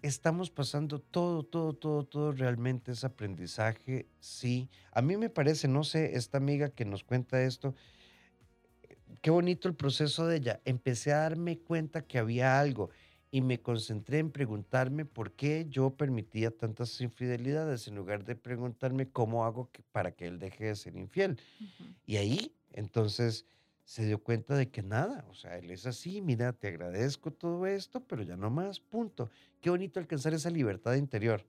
estamos 0.02 0.50
pasando 0.50 0.98
todo, 1.00 1.42
todo, 1.44 1.74
todo, 1.74 2.04
todo 2.06 2.32
realmente 2.32 2.92
es 2.92 3.04
aprendizaje, 3.04 4.08
sí. 4.18 4.70
A 4.92 5.02
mí 5.02 5.16
me 5.16 5.28
parece, 5.30 5.68
no 5.68 5.84
sé, 5.84 6.16
esta 6.16 6.38
amiga 6.38 6.70
que 6.70 6.84
nos 6.86 7.04
cuenta 7.04 7.42
esto, 7.42 7.74
qué 9.22 9.30
bonito 9.30 9.68
el 9.68 9.74
proceso 9.74 10.26
de 10.26 10.36
ella. 10.36 10.60
Empecé 10.64 11.12
a 11.12 11.18
darme 11.18 11.58
cuenta 11.58 12.02
que 12.02 12.18
había 12.18 12.58
algo 12.60 12.90
y 13.30 13.40
me 13.42 13.60
concentré 13.60 14.18
en 14.18 14.30
preguntarme 14.32 15.04
por 15.04 15.32
qué 15.32 15.66
yo 15.68 15.90
permitía 15.96 16.50
tantas 16.50 17.00
infidelidades 17.00 17.86
en 17.86 17.94
lugar 17.94 18.24
de 18.24 18.34
preguntarme 18.36 19.08
cómo 19.08 19.44
hago 19.44 19.70
que- 19.70 19.82
para 19.92 20.12
que 20.12 20.26
él 20.26 20.38
deje 20.38 20.64
de 20.66 20.74
ser 20.76 20.96
infiel. 20.96 21.38
Y 22.06 22.16
ahí, 22.16 22.52
entonces, 22.72 23.46
se 23.84 24.04
dio 24.06 24.22
cuenta 24.22 24.54
de 24.56 24.70
que 24.70 24.82
nada, 24.82 25.24
o 25.30 25.34
sea, 25.34 25.58
él 25.58 25.70
es 25.70 25.86
así, 25.86 26.20
mira, 26.20 26.52
te 26.52 26.68
agradezco 26.68 27.32
todo 27.32 27.66
esto, 27.66 28.00
pero 28.00 28.22
ya 28.22 28.36
no 28.36 28.50
más, 28.50 28.80
punto. 28.80 29.30
Qué 29.60 29.70
bonito 29.70 30.00
alcanzar 30.00 30.34
esa 30.34 30.50
libertad 30.50 30.94
interior. 30.94 31.44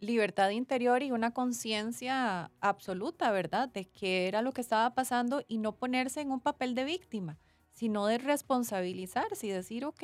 libertad 0.00 0.50
interior 0.50 1.02
y 1.02 1.10
una 1.10 1.32
conciencia 1.32 2.52
absoluta, 2.60 3.32
¿verdad? 3.32 3.68
De 3.68 3.86
qué 3.86 4.28
era 4.28 4.42
lo 4.42 4.52
que 4.52 4.60
estaba 4.60 4.94
pasando 4.94 5.42
y 5.48 5.58
no 5.58 5.74
ponerse 5.76 6.20
en 6.20 6.30
un 6.30 6.40
papel 6.40 6.74
de 6.76 6.84
víctima, 6.84 7.36
sino 7.78 8.06
de 8.06 8.18
responsabilizarse 8.18 9.46
y 9.46 9.50
decir, 9.50 9.84
ok, 9.84 10.02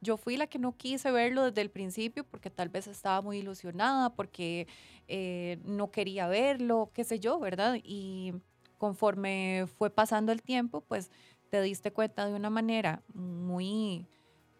yo 0.00 0.16
fui 0.16 0.36
la 0.36 0.48
que 0.48 0.58
no 0.58 0.76
quise 0.76 1.12
verlo 1.12 1.44
desde 1.44 1.60
el 1.60 1.70
principio 1.70 2.24
porque 2.24 2.50
tal 2.50 2.68
vez 2.68 2.88
estaba 2.88 3.22
muy 3.22 3.38
ilusionada, 3.38 4.12
porque 4.14 4.66
eh, 5.06 5.60
no 5.64 5.92
quería 5.92 6.26
verlo, 6.26 6.90
qué 6.92 7.04
sé 7.04 7.20
yo, 7.20 7.38
¿verdad? 7.38 7.78
Y 7.84 8.32
conforme 8.76 9.66
fue 9.78 9.88
pasando 9.90 10.32
el 10.32 10.42
tiempo, 10.42 10.80
pues 10.80 11.12
te 11.48 11.62
diste 11.62 11.92
cuenta 11.92 12.26
de 12.26 12.34
una 12.34 12.50
manera 12.50 13.04
muy, 13.14 14.08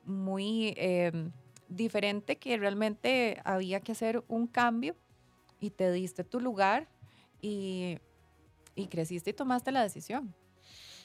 muy... 0.05 0.75
em, 0.77 1.33
diferente 1.77 2.37
que 2.37 2.57
realmente 2.59 3.40
había 3.44 3.81
que 3.81 3.92
hacer 3.92 4.22
un 4.29 4.46
cambio 4.46 4.94
y 5.59 5.70
te 5.70 5.90
diste 5.90 6.22
tu 6.22 6.38
lugar 6.38 6.88
y, 7.40 7.98
y 8.75 8.87
creciste 8.88 9.31
y 9.31 9.33
tomaste 9.33 9.72
la 9.72 9.83
decisión. 9.83 10.35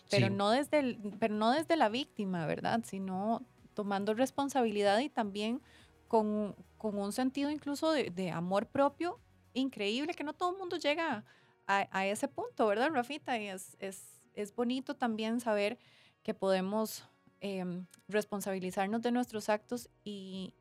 Pero, 0.10 0.28
Sí. 0.28 0.34
no 0.34 0.50
desde 0.52 0.80
el- 0.80 1.14
pero 1.20 1.34
no 1.36 1.52
desde 1.52 1.76
la 1.76 1.90
víctima, 1.90 2.46
¿verdad? 2.46 2.82
Sino 2.86 3.46
tomando 3.74 4.14
responsabilidad 4.14 5.00
y 5.00 5.10
también 5.10 5.62
con, 6.08 6.56
con 6.78 6.98
un 6.98 7.12
sentido 7.12 7.50
incluso 7.52 7.92
de, 7.92 8.10
de 8.10 8.32
amor 8.32 8.68
propio 8.68 9.20
increíble, 9.54 10.14
que 10.14 10.24
no 10.24 10.34
todo 10.34 10.52
el 10.52 10.58
mundo 10.58 10.78
llega 10.78 11.26
a, 11.68 11.88
a 11.92 12.06
ese 12.08 12.28
punto, 12.28 12.68
¿verdad, 12.68 12.90
Rafita? 12.92 13.38
Y 13.38 13.48
es, 13.48 13.76
es, 13.80 14.22
es 14.34 14.56
bonito 14.56 14.96
también 14.96 15.40
saber 15.42 15.78
que 16.24 16.34
podemos 16.34 17.04
em, 17.42 17.86
responsabilizarnos 18.08 19.02
de 19.02 19.12
nuestros 19.12 19.50
actos 19.50 19.90
y, 20.04 20.54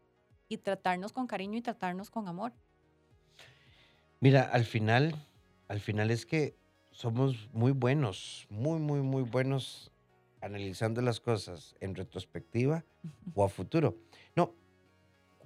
y 0.48 0.58
tratarnos 0.58 1.12
con 1.12 1.26
cariño 1.26 1.56
y 1.58 1.62
tratarnos 1.62 2.10
con 2.10 2.26
amor. 2.28 2.52
Mira, 4.20 4.42
al 4.42 4.64
final, 4.64 5.14
al 5.68 5.80
final 5.80 6.10
es 6.10 6.26
que 6.26 6.56
somos 6.96 7.50
muy 7.52 7.72
buenos, 7.72 8.46
muy, 8.48 8.78
muy, 8.78 9.02
muy 9.02 9.22
buenos 9.22 9.92
analizando 10.40 11.02
las 11.02 11.20
cosas 11.20 11.76
en 11.80 11.94
retrospectiva 11.94 12.86
o 13.34 13.44
a 13.44 13.50
futuro. 13.50 13.98
No, 14.34 14.54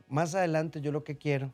más 0.07 0.37
adelante 0.37 0.81
yo 0.81 0.93
lo 0.93 1.03
que 1.03 1.19
quiero 1.19 1.53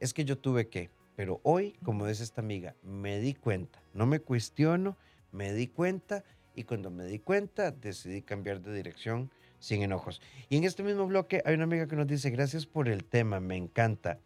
es 0.00 0.12
que 0.12 0.24
yo 0.24 0.36
tuve 0.36 0.68
que, 0.68 0.90
pero 1.14 1.38
hoy, 1.44 1.78
como 1.84 2.08
dice 2.08 2.24
esta 2.24 2.40
amiga, 2.40 2.74
me 2.82 3.20
di 3.20 3.34
cuenta, 3.34 3.80
no 3.94 4.04
me 4.04 4.18
cuestiono, 4.18 4.96
me 5.30 5.52
di 5.52 5.68
cuenta 5.68 6.24
y 6.56 6.64
cuando 6.64 6.90
me 6.90 7.04
di 7.04 7.20
cuenta 7.20 7.70
decidí 7.70 8.22
cambiar 8.22 8.60
de 8.60 8.74
dirección 8.74 9.30
sin 9.60 9.80
enojos. 9.80 10.20
Y 10.48 10.56
en 10.56 10.64
este 10.64 10.82
mismo 10.82 11.06
bloque 11.06 11.40
hay 11.44 11.54
una 11.54 11.64
amiga 11.64 11.86
que 11.86 11.94
nos 11.94 12.08
dice, 12.08 12.30
gracias 12.30 12.66
por 12.66 12.88
el 12.88 13.04
tema, 13.04 13.38
me 13.38 13.56
encanta. 13.56 14.18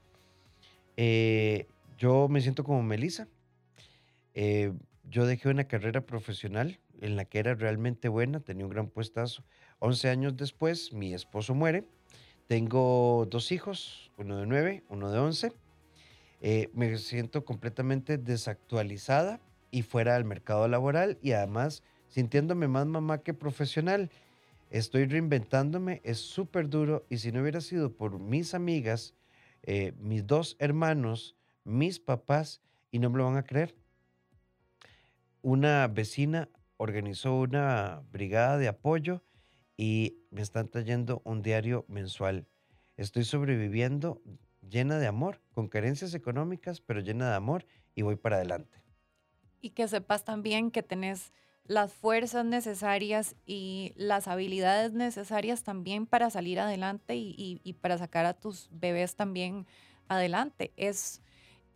Eh, 0.97 1.67
yo 1.99 2.27
me 2.29 2.41
siento 2.41 2.65
como 2.65 2.83
Melissa. 2.83 3.29
Eh, 4.33 4.73
yo 5.11 5.27
dejé 5.27 5.49
una 5.49 5.65
carrera 5.65 6.03
profesional 6.07 6.79
en 7.01 7.17
la 7.17 7.25
que 7.25 7.41
era 7.41 7.55
realmente 7.55 8.09
buena, 8.09 8.41
tenía 8.41 8.65
un 8.65 8.71
gran 8.71 8.89
puestazo. 8.89 9.43
11 9.81 10.09
años 10.09 10.37
después, 10.37 10.93
mi 10.93 11.13
esposo 11.15 11.55
muere. 11.55 11.85
Tengo 12.47 13.27
dos 13.29 13.51
hijos, 13.51 14.13
uno 14.17 14.39
de 14.39 14.47
9, 14.47 14.85
uno 14.89 15.11
de 15.11 15.19
11. 15.19 15.53
Eh, 16.43 16.71
me 16.75 16.97
siento 16.99 17.45
completamente 17.45 18.19
desactualizada 18.19 19.41
y 19.71 19.83
fuera 19.83 20.15
del 20.15 20.25
mercado 20.25 20.69
laboral 20.69 21.19
y 21.23 21.33
además 21.33 21.83
sintiéndome 22.09 22.69
más 22.69 22.87
mamá 22.87 23.19
que 23.19 23.35
profesional. 23.35 24.11
Estoy 24.71 25.07
reinventándome, 25.07 26.01
es 26.05 26.19
súper 26.19 26.69
duro 26.69 27.05
y 27.09 27.19
si 27.19 27.33
no 27.33 27.41
hubiera 27.41 27.61
sido 27.61 27.93
por 27.93 28.21
mis 28.21 28.55
amigas, 28.55 29.15
eh, 29.65 29.93
mis 29.99 30.27
dos 30.27 30.57
hermanos, 30.61 31.37
mis 31.65 31.99
papás, 31.99 32.61
y 32.93 33.01
no 33.01 33.11
me 33.11 33.19
lo 33.19 33.25
van 33.25 33.37
a 33.37 33.45
creer, 33.45 33.75
una 35.43 35.87
vecina 35.89 36.49
organizó 36.77 37.35
una 37.41 38.03
brigada 38.11 38.59
de 38.59 38.69
apoyo 38.69 39.25
y 39.77 40.19
me 40.31 40.43
están 40.43 40.69
trayendo 40.69 41.23
un 41.25 41.43
diario 41.43 41.85
mensual. 41.89 42.49
Estoy 42.97 43.25
sobreviviendo 43.25 44.23
llena 44.69 44.99
de 44.99 45.07
amor, 45.07 45.43
con 45.53 45.69
carencias 45.69 46.15
económicas, 46.15 46.81
pero 46.81 47.01
llena 47.01 47.31
de 47.31 47.37
amor 47.37 47.67
y 47.95 48.03
voy 48.03 48.17
para 48.17 48.37
adelante. 48.37 48.83
Y 49.61 49.71
que 49.71 49.89
sepas 49.89 50.25
también 50.25 50.71
que 50.71 50.83
tenés 50.83 51.33
las 51.65 51.93
fuerzas 51.93 52.45
necesarias 52.45 53.37
y 53.47 53.93
las 53.97 54.27
habilidades 54.27 54.93
necesarias 54.93 55.63
también 55.63 56.07
para 56.07 56.31
salir 56.31 56.59
adelante 56.59 57.15
y, 57.17 57.35
y- 57.37 57.61
y 57.63 57.75
para 57.75 57.99
sacar 57.99 58.27
a 58.27 58.35
tus 58.35 58.69
bebés 58.73 59.15
también 59.17 59.67
adelante. 60.09 60.73
Es, 60.77 61.23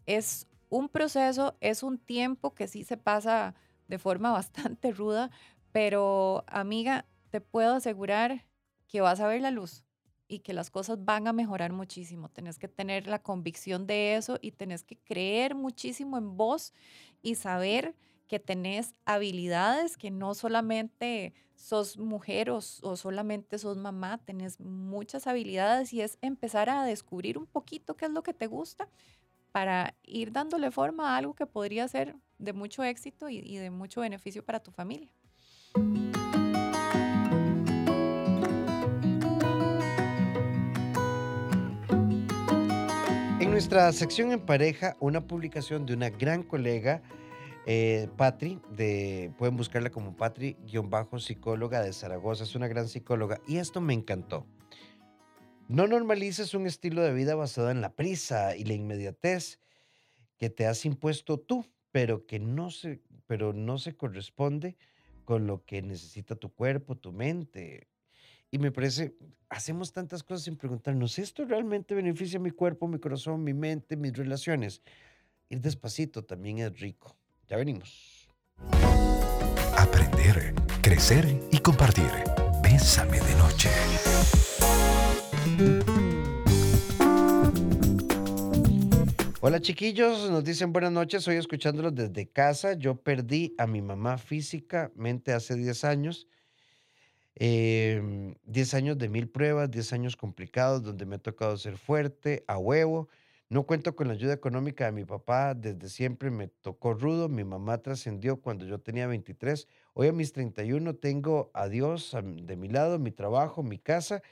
es 0.06 0.48
un 0.74 0.88
proceso, 0.88 1.56
es 1.60 1.84
un 1.84 1.98
tiempo 1.98 2.52
que 2.52 2.66
sí 2.66 2.82
se 2.82 2.96
pasa 2.96 3.54
de 3.86 3.98
forma 3.98 4.32
bastante 4.32 4.90
ruda, 4.90 5.30
pero 5.70 6.44
amiga, 6.48 7.06
te 7.30 7.40
puedo 7.40 7.74
asegurar 7.74 8.44
que 8.88 9.00
vas 9.00 9.20
a 9.20 9.28
ver 9.28 9.40
la 9.40 9.52
luz 9.52 9.84
y 10.26 10.40
que 10.40 10.52
las 10.52 10.70
cosas 10.70 11.04
van 11.04 11.28
a 11.28 11.32
mejorar 11.32 11.72
muchísimo. 11.72 12.28
Tenés 12.28 12.58
que 12.58 12.66
tener 12.66 13.06
la 13.06 13.22
convicción 13.22 13.86
de 13.86 14.16
eso 14.16 14.38
y 14.40 14.52
tenés 14.52 14.82
que 14.82 14.96
creer 14.96 15.54
muchísimo 15.54 16.18
en 16.18 16.36
vos 16.36 16.72
y 17.22 17.36
saber 17.36 17.94
que 18.26 18.40
tenés 18.40 18.94
habilidades, 19.04 19.96
que 19.96 20.10
no 20.10 20.34
solamente 20.34 21.34
sos 21.54 21.98
mujer 21.98 22.50
o, 22.50 22.56
o, 22.56 22.96
solamente 22.96 23.58
sos 23.58 23.76
mamá, 23.76 24.18
tenés 24.18 24.58
muchas 24.58 25.26
habilidades 25.26 25.92
y 25.92 26.00
es 26.00 26.18
empezar 26.20 26.68
a 26.68 26.84
descubrir 26.84 27.38
un 27.38 27.46
poquito 27.46 27.96
qué 27.96 28.06
es 28.06 28.10
lo 28.10 28.22
que 28.22 28.34
te 28.34 28.46
gusta 28.46 28.88
para 29.54 29.94
ir 30.02 30.32
dándole 30.32 30.72
forma 30.72 31.14
a 31.14 31.16
algo 31.16 31.34
que 31.34 31.46
podría 31.46 31.86
ser 31.86 32.16
de 32.38 32.52
mucho 32.52 32.82
éxito 32.82 33.28
y, 33.28 33.56
de 33.56 33.70
mucho 33.70 34.00
beneficio 34.00 34.44
para 34.44 34.58
tu 34.58 34.72
familia. 34.72 35.08
En 43.38 43.48
nuestra 43.52 43.92
sección 43.92 44.32
en 44.32 44.40
pareja, 44.40 44.96
una 44.98 45.20
publicación 45.20 45.86
de 45.86 45.94
una 45.94 46.10
gran 46.10 46.42
colega, 46.42 47.00
eh, 47.64 48.08
Patri, 48.16 48.60
de, 48.72 49.32
pueden 49.38 49.56
buscarla 49.56 49.90
como 49.90 50.16
Patri-psicóloga 50.16 51.80
de 51.80 51.92
Zaragoza, 51.92 52.42
es 52.42 52.56
una 52.56 52.66
gran 52.66 52.88
psicóloga, 52.88 53.38
y 53.46 53.58
esto 53.58 53.80
me 53.80 53.94
encantó. 53.94 54.48
No 55.68 55.86
normalices 55.86 56.52
un 56.54 56.66
estilo 56.66 57.02
de 57.02 57.14
vida 57.14 57.34
basado 57.34 57.70
en 57.70 57.80
la 57.80 57.94
prisa 57.94 58.54
y 58.54 58.64
la 58.64 58.74
inmediatez 58.74 59.60
que 60.36 60.50
te 60.50 60.66
has 60.66 60.84
impuesto 60.84 61.38
tú, 61.38 61.64
pero 61.90 62.26
que 62.26 62.38
no 62.38 62.70
se, 62.70 63.00
pero 63.26 63.52
no 63.52 63.78
se 63.78 63.96
corresponde 63.96 64.76
con 65.24 65.46
lo 65.46 65.64
que 65.64 65.80
necesita 65.80 66.36
tu 66.36 66.52
cuerpo, 66.52 66.96
tu 66.96 67.12
mente. 67.12 67.88
Y 68.50 68.58
me 68.58 68.70
parece, 68.72 69.16
hacemos 69.48 69.92
tantas 69.92 70.22
cosas 70.22 70.44
sin 70.44 70.56
preguntarnos, 70.56 71.18
¿esto 71.18 71.44
realmente 71.46 71.94
beneficia 71.94 72.38
a 72.38 72.42
mi 72.42 72.50
cuerpo, 72.50 72.86
mi 72.86 72.98
corazón, 72.98 73.42
mi 73.42 73.54
mente, 73.54 73.96
mis 73.96 74.12
relaciones? 74.12 74.82
Ir 75.48 75.60
despacito 75.60 76.24
también 76.24 76.58
es 76.58 76.78
rico. 76.78 77.16
Ya 77.48 77.56
venimos. 77.56 78.28
Aprender, 79.78 80.54
crecer 80.82 81.40
y 81.50 81.58
compartir. 81.58 82.10
Bésame 82.62 83.18
de 83.20 83.34
noche. 83.36 83.70
Hola 89.46 89.60
chiquillos, 89.60 90.30
nos 90.30 90.42
dicen 90.42 90.72
buenas 90.72 90.90
noches, 90.90 91.18
estoy 91.18 91.36
escuchándolos 91.36 91.94
desde 91.94 92.26
casa. 92.26 92.72
Yo 92.72 92.94
perdí 92.94 93.54
a 93.58 93.66
mi 93.66 93.82
mamá 93.82 94.16
físicamente 94.16 95.34
hace 95.34 95.54
10 95.54 95.84
años. 95.84 96.28
10 97.38 97.44
em, 98.00 98.34
años 98.72 98.96
de 98.96 99.10
mil 99.10 99.28
pruebas, 99.28 99.70
10 99.70 99.92
años 99.92 100.16
complicados 100.16 100.82
donde 100.82 101.04
me 101.04 101.16
ha 101.16 101.18
tocado 101.18 101.58
ser 101.58 101.76
fuerte, 101.76 102.42
a 102.46 102.56
huevo. 102.56 103.10
No 103.50 103.64
cuento 103.64 103.94
con 103.94 104.08
la 104.08 104.14
ayuda 104.14 104.32
económica 104.32 104.86
de 104.86 104.92
mi 104.92 105.04
papá, 105.04 105.52
desde 105.52 105.90
siempre 105.90 106.30
me 106.30 106.48
tocó 106.48 106.94
rudo. 106.94 107.28
Mi 107.28 107.44
mamá 107.44 107.76
trascendió 107.82 108.40
cuando 108.40 108.64
yo 108.64 108.80
tenía 108.80 109.06
23. 109.06 109.68
Hoy 109.92 110.08
a 110.08 110.12
mis 110.14 110.32
31 110.32 110.94
tengo 110.94 111.50
a 111.52 111.68
Dios 111.68 112.16
de 112.24 112.56
mi 112.56 112.68
lado, 112.70 112.98
mi 112.98 113.10
trabajo, 113.10 113.62
mi 113.62 113.76
casa 113.76 114.22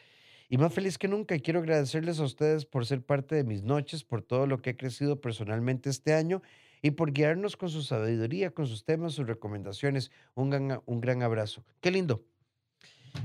y 0.53 0.59
más 0.59 0.75
feliz 0.75 0.99
que 0.99 1.09
nunca. 1.09 1.39
Quiero 1.39 1.61
agradecerles 1.61 2.21
a 2.21 2.25
ustedes 2.25 2.67
por 2.67 2.85
ser 2.85 3.03
parte 3.03 3.35
de 3.35 3.43
mis 3.43 3.63
noches, 3.63 4.05
por 4.05 4.21
todo 4.21 4.47
lo 4.47 4.61
que 4.61 4.71
he 4.71 4.77
crecido 4.77 5.19
personalmente 5.19 5.89
este 5.89 6.13
año 6.13 6.43
y 6.83 6.91
por 6.91 7.13
guiarnos 7.13 7.57
con 7.57 7.71
su 7.71 7.81
sabiduría, 7.81 8.51
con 8.51 8.67
sus 8.67 8.85
temas, 8.85 9.15
sus 9.15 9.27
recomendaciones. 9.27 10.11
Un 10.35 10.51
gran, 10.51 10.83
un 10.85 11.01
gran 11.01 11.23
abrazo. 11.23 11.65
Qué 11.81 11.91
lindo. 11.91 12.23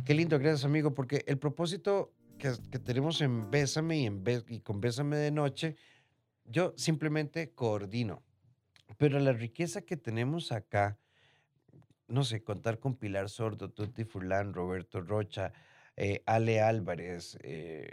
Qué 0.06 0.14
lindo, 0.14 0.40
gracias 0.40 0.64
amigo, 0.64 0.94
porque 0.94 1.26
el 1.28 1.38
propósito 1.38 2.14
que, 2.38 2.52
tenemos 2.80 3.20
en 3.20 3.52
Bésame 3.52 3.98
y, 3.98 4.06
en 4.06 4.24
y 4.48 4.62
con 4.62 4.80
Bésame 4.80 5.18
de 5.18 5.32
noche, 5.32 5.76
yo 6.46 6.74
simplemente 6.78 7.50
coordino. 7.50 8.24
Pero 8.98 9.20
la 9.20 9.34
riqueza 9.34 9.82
que 9.82 9.98
tenemos 9.98 10.54
acá, 10.54 10.98
no 12.08 12.24
sé, 12.24 12.42
contar 12.42 12.80
con 12.80 12.96
Pilar 12.96 13.28
Sordo, 13.28 13.70
Tuti 13.70 14.06
Furlan, 14.06 14.54
Roberto 14.54 15.02
Rocha, 15.02 15.52
eh, 15.98 16.22
Ale 16.28 16.62
Álvarez, 16.62 17.40
eh, 17.42 17.92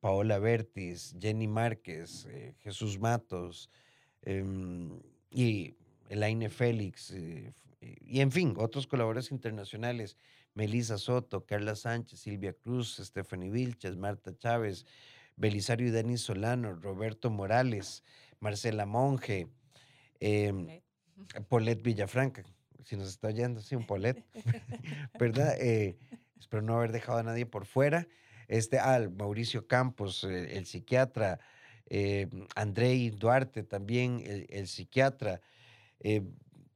Paola 0.00 0.38
Bertis, 0.38 1.14
Jenny 1.20 1.46
Márquez, 1.46 2.26
eh, 2.30 2.54
Jesús 2.60 2.98
Matos 2.98 3.70
em, 4.22 4.98
y 5.30 5.76
Elaine 6.08 6.48
Félix, 6.48 7.14
y 7.80 8.20
en 8.20 8.32
fin, 8.32 8.54
otros 8.56 8.86
colaboradores 8.86 9.30
internacionales, 9.30 10.16
Melissa 10.54 10.96
Soto, 10.96 11.44
Carla 11.44 11.74
Sánchez, 11.74 12.20
Silvia 12.20 12.54
Cruz, 12.54 12.96
Stephanie 13.02 13.50
Vilches, 13.50 13.96
Marta 13.96 14.34
Chávez, 14.38 14.86
Belisario 15.36 15.88
y 15.88 15.90
Denis 15.90 16.22
Solano, 16.22 16.74
Roberto 16.74 17.30
Morales, 17.30 18.02
Marcela 18.40 18.86
Monge, 18.86 19.48
eh, 20.20 20.82
Polet 21.48 21.82
Villafranca, 21.82 22.44
si 22.84 22.96
nos 22.96 23.08
está 23.08 23.28
oyendo, 23.28 23.60
sí, 23.60 23.74
un 23.74 23.86
Polet, 23.86 24.24
¿verdad? 25.18 25.56
Espero 26.44 26.62
no 26.62 26.76
haber 26.76 26.92
dejado 26.92 27.18
a 27.18 27.22
nadie 27.22 27.46
por 27.46 27.64
fuera. 27.64 28.06
Este, 28.48 28.78
al 28.78 29.10
Mauricio 29.10 29.66
Campos, 29.66 30.24
el, 30.24 30.66
psiquiatra, 30.66 31.40
eh, 31.86 32.28
Andrei 32.54 33.08
Duarte 33.10 33.62
también, 33.62 34.22
el, 34.50 34.68
psiquiatra. 34.68 35.40
Eh, 36.00 36.22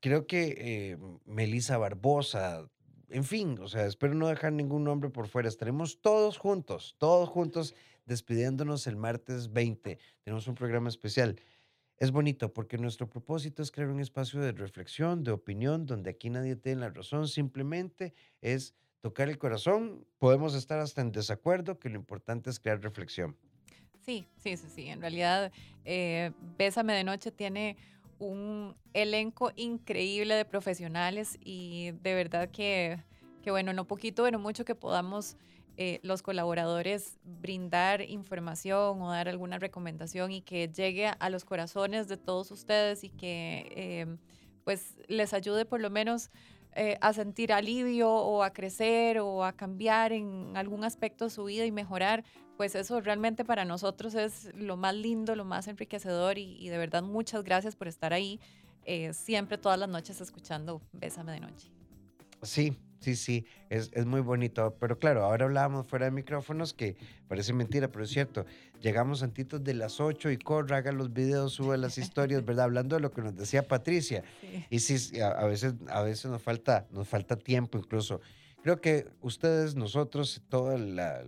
creo 0.00 0.26
que 0.26 0.56
eh, 0.58 0.98
Melissa 1.26 1.76
Barbosa, 1.76 2.66
en 3.10 3.24
fin, 3.24 3.58
o 3.60 3.68
sea, 3.68 3.84
espero 3.84 4.14
no 4.14 4.28
dejar 4.28 4.52
ningún 4.52 4.84
nombre 4.84 5.10
por 5.10 5.28
fuera. 5.28 5.48
Estaremos 5.48 6.00
todos 6.00 6.38
juntos, 6.38 6.96
todos 6.98 7.28
juntos, 7.28 7.74
despidiéndonos 8.06 8.86
el 8.86 8.96
martes 8.96 9.52
20. 9.52 9.98
Tenemos 10.24 10.48
un 10.48 10.54
programa 10.54 10.88
especial. 10.88 11.38
Es 11.98 12.10
bonito 12.10 12.54
porque 12.54 12.78
nuestro 12.78 13.10
propósito 13.10 13.62
es 13.62 13.70
crear 13.70 13.90
un 13.90 14.00
espacio 14.00 14.40
de 14.40 14.52
reflexión, 14.52 15.24
de 15.24 15.32
opinión, 15.32 15.84
donde 15.84 16.08
aquí 16.08 16.30
nadie 16.30 16.56
tiene 16.56 16.80
la 16.80 16.90
razón, 16.90 17.28
simplemente 17.28 18.14
es 18.40 18.74
tocar 19.00 19.28
el 19.28 19.38
corazón, 19.38 20.06
podemos 20.18 20.54
estar 20.54 20.78
hasta 20.78 21.00
en 21.00 21.12
desacuerdo, 21.12 21.78
que 21.78 21.88
lo 21.88 21.96
importante 21.96 22.50
es 22.50 22.58
crear 22.60 22.80
reflexión. 22.80 23.36
Sí, 24.00 24.26
sí, 24.36 24.56
sí, 24.56 24.66
sí. 24.74 24.88
En 24.88 25.00
realidad, 25.00 25.52
eh, 25.84 26.32
Bésame 26.56 26.94
de 26.94 27.04
Noche 27.04 27.30
tiene 27.30 27.76
un 28.18 28.74
elenco 28.94 29.52
increíble 29.54 30.34
de 30.34 30.44
profesionales 30.44 31.38
y 31.40 31.92
de 32.02 32.14
verdad 32.14 32.50
que, 32.50 33.04
que 33.42 33.50
bueno, 33.50 33.72
no 33.72 33.86
poquito, 33.86 34.24
pero 34.24 34.38
mucho 34.38 34.64
que 34.64 34.74
podamos 34.74 35.36
eh, 35.76 36.00
los 36.02 36.22
colaboradores 36.22 37.18
brindar 37.22 38.02
información 38.02 39.00
o 39.00 39.12
dar 39.12 39.28
alguna 39.28 39.60
recomendación 39.60 40.32
y 40.32 40.40
que 40.40 40.68
llegue 40.68 41.06
a 41.06 41.30
los 41.30 41.44
corazones 41.44 42.08
de 42.08 42.16
todos 42.16 42.50
ustedes 42.50 43.04
y 43.04 43.10
que 43.10 43.68
eh, 43.76 44.16
pues 44.64 44.96
les 45.06 45.32
ayude 45.32 45.64
por 45.66 45.80
lo 45.80 45.88
menos 45.88 46.30
eh, 46.74 46.98
a 47.00 47.12
sentir 47.12 47.52
alivio 47.52 48.10
o 48.10 48.42
a 48.42 48.52
crecer 48.52 49.18
o 49.18 49.44
a 49.44 49.52
cambiar 49.52 50.12
en 50.12 50.56
algún 50.56 50.84
aspecto 50.84 51.24
de 51.24 51.30
su 51.30 51.44
vida 51.44 51.64
y 51.64 51.72
mejorar, 51.72 52.24
pues 52.56 52.74
eso 52.74 53.00
realmente 53.00 53.44
para 53.44 53.64
nosotros 53.64 54.14
es 54.14 54.52
lo 54.54 54.76
más 54.76 54.94
lindo, 54.94 55.34
lo 55.36 55.44
más 55.44 55.68
enriquecedor 55.68 56.38
y, 56.38 56.68
de 56.68 56.78
verdad 56.78 57.02
muchas 57.02 57.44
gracias 57.44 57.76
por 57.76 57.88
estar 57.88 58.12
ahí 58.12 58.40
eh, 58.84 59.12
siempre 59.12 59.58
todas 59.58 59.78
las 59.78 59.88
noches 59.88 60.20
escuchando 60.20 60.80
Bésame 60.92 61.32
de 61.32 61.40
Noche. 61.40 61.70
Sí, 62.42 62.76
Sí, 63.00 63.14
sí, 63.14 63.46
es, 63.70 63.90
es, 63.92 64.06
muy 64.06 64.20
bonito. 64.20 64.76
Pero 64.80 64.98
claro, 64.98 65.24
ahora 65.24 65.44
hablábamos 65.44 65.86
fuera 65.86 66.06
de 66.06 66.10
micrófonos 66.10 66.74
que 66.74 66.96
parece 67.28 67.52
mentira, 67.52 67.88
pero 67.88 68.04
es 68.04 68.10
cierto. 68.10 68.44
Llegamos 68.80 69.22
antitos 69.22 69.62
de 69.62 69.74
las 69.74 70.00
8 70.00 70.30
y 70.30 70.38
corra, 70.38 70.78
haga 70.78 70.90
los 70.92 71.12
videos, 71.12 71.52
sube 71.52 71.78
las 71.78 71.96
historias, 71.96 72.44
¿verdad? 72.44 72.64
Hablando 72.64 72.96
de 72.96 73.02
lo 73.02 73.12
que 73.12 73.22
nos 73.22 73.36
decía 73.36 73.66
Patricia. 73.66 74.24
Y 74.70 74.80
sí, 74.80 75.20
a, 75.20 75.44
veces, 75.46 75.74
a 75.88 76.02
veces 76.02 76.30
nos 76.30 76.42
falta, 76.42 76.86
nos 76.90 77.08
falta 77.08 77.36
tiempo 77.36 77.78
incluso. 77.78 78.20
Creo 78.62 78.80
que 78.80 79.06
ustedes, 79.20 79.76
nosotros, 79.76 80.42
todo 80.48 80.76
la, 80.76 81.22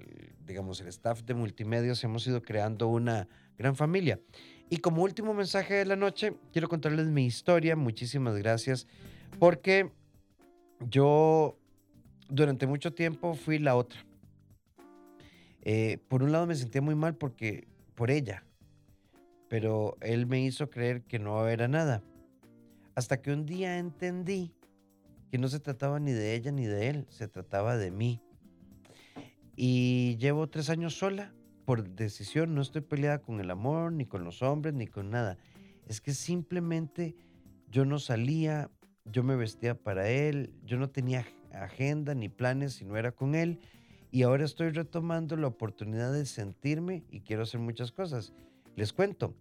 digamos, 0.46 0.80
el 0.80 0.88
staff 0.88 1.22
de 1.22 1.34
multimedios 1.34 2.02
hemos 2.02 2.26
ido 2.26 2.42
creando 2.42 2.88
una 2.88 3.28
gran 3.56 3.76
familia. 3.76 4.18
Y 4.68 4.78
como 4.78 5.02
último 5.02 5.34
mensaje 5.34 5.74
de 5.74 5.84
la 5.84 5.96
noche, 5.96 6.34
quiero 6.52 6.68
contarles 6.68 7.06
mi 7.06 7.26
historia. 7.26 7.76
Muchísimas 7.76 8.36
gracias 8.36 8.86
porque 9.38 9.90
yo 10.80 11.59
durante 12.30 12.66
mucho 12.66 12.92
tiempo 12.92 13.34
fui 13.34 13.58
la 13.58 13.76
otra. 13.76 14.04
Eh, 15.62 15.98
por 16.08 16.22
un 16.22 16.32
lado 16.32 16.46
me 16.46 16.54
sentía 16.54 16.80
muy 16.80 16.94
mal 16.94 17.16
porque 17.16 17.68
por 17.94 18.10
ella, 18.10 18.44
pero 19.48 19.96
él 20.00 20.26
me 20.26 20.42
hizo 20.42 20.70
creer 20.70 21.02
que 21.02 21.18
no 21.18 21.46
era 21.48 21.68
nada. 21.68 22.02
Hasta 22.94 23.20
que 23.20 23.32
un 23.32 23.44
día 23.46 23.78
entendí 23.78 24.54
que 25.30 25.38
no 25.38 25.48
se 25.48 25.60
trataba 25.60 26.00
ni 26.00 26.12
de 26.12 26.34
ella 26.34 26.50
ni 26.50 26.66
de 26.66 26.88
él, 26.88 27.06
se 27.10 27.28
trataba 27.28 27.76
de 27.76 27.90
mí. 27.90 28.22
Y 29.54 30.16
llevo 30.16 30.48
tres 30.48 30.70
años 30.70 30.96
sola 30.96 31.34
por 31.64 31.88
decisión, 31.88 32.54
no 32.54 32.62
estoy 32.62 32.80
peleada 32.80 33.20
con 33.20 33.38
el 33.38 33.50
amor, 33.50 33.92
ni 33.92 34.06
con 34.06 34.24
los 34.24 34.42
hombres, 34.42 34.74
ni 34.74 34.86
con 34.86 35.10
nada. 35.10 35.38
Es 35.86 36.00
que 36.00 36.14
simplemente 36.14 37.14
yo 37.68 37.84
no 37.84 37.98
salía, 37.98 38.70
yo 39.04 39.22
me 39.22 39.36
vestía 39.36 39.74
para 39.76 40.08
él, 40.08 40.52
yo 40.64 40.78
no 40.78 40.90
tenía 40.90 41.24
agenda 41.52 42.14
ni 42.14 42.28
planes 42.28 42.74
si 42.74 42.84
no 42.84 42.96
era 42.96 43.12
con 43.12 43.34
él. 43.34 43.60
Y 44.10 44.22
ahora 44.22 44.44
estoy 44.44 44.70
retomando 44.70 45.36
la 45.36 45.46
oportunidad 45.46 46.12
de 46.12 46.26
sentirme 46.26 47.04
y 47.10 47.20
quiero 47.20 47.42
hacer 47.42 47.60
muchas 47.60 47.92
cosas. 47.92 48.32
Les 48.76 48.92
cuento, 48.92 49.34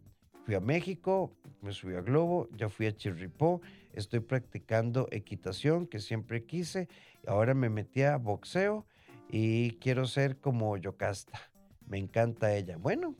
fui 0.45 0.55
a 0.55 0.59
México, 0.59 1.33
me 1.61 1.71
subí 1.71 1.95
a 1.95 2.01
Globo, 2.01 2.49
ya 2.55 2.69
fui 2.69 2.85
a 2.85 2.95
Chirripó, 2.95 3.61
Estoy 3.93 4.19
practicando 4.19 5.07
equitación, 5.11 5.87
que 5.87 5.99
siempre 5.99 6.45
quise. 6.45 6.87
Ahora 7.25 7.53
me 7.53 7.69
metí 7.69 8.03
a 8.03 8.17
boxeo 8.17 8.85
y 9.29 9.71
quiero 9.79 10.05
ser 10.05 10.37
como 10.37 10.77
Yocasta. 10.77 11.39
Me 11.87 11.97
encanta 11.97 12.55
ella. 12.55 12.77
Bueno, 12.77 13.15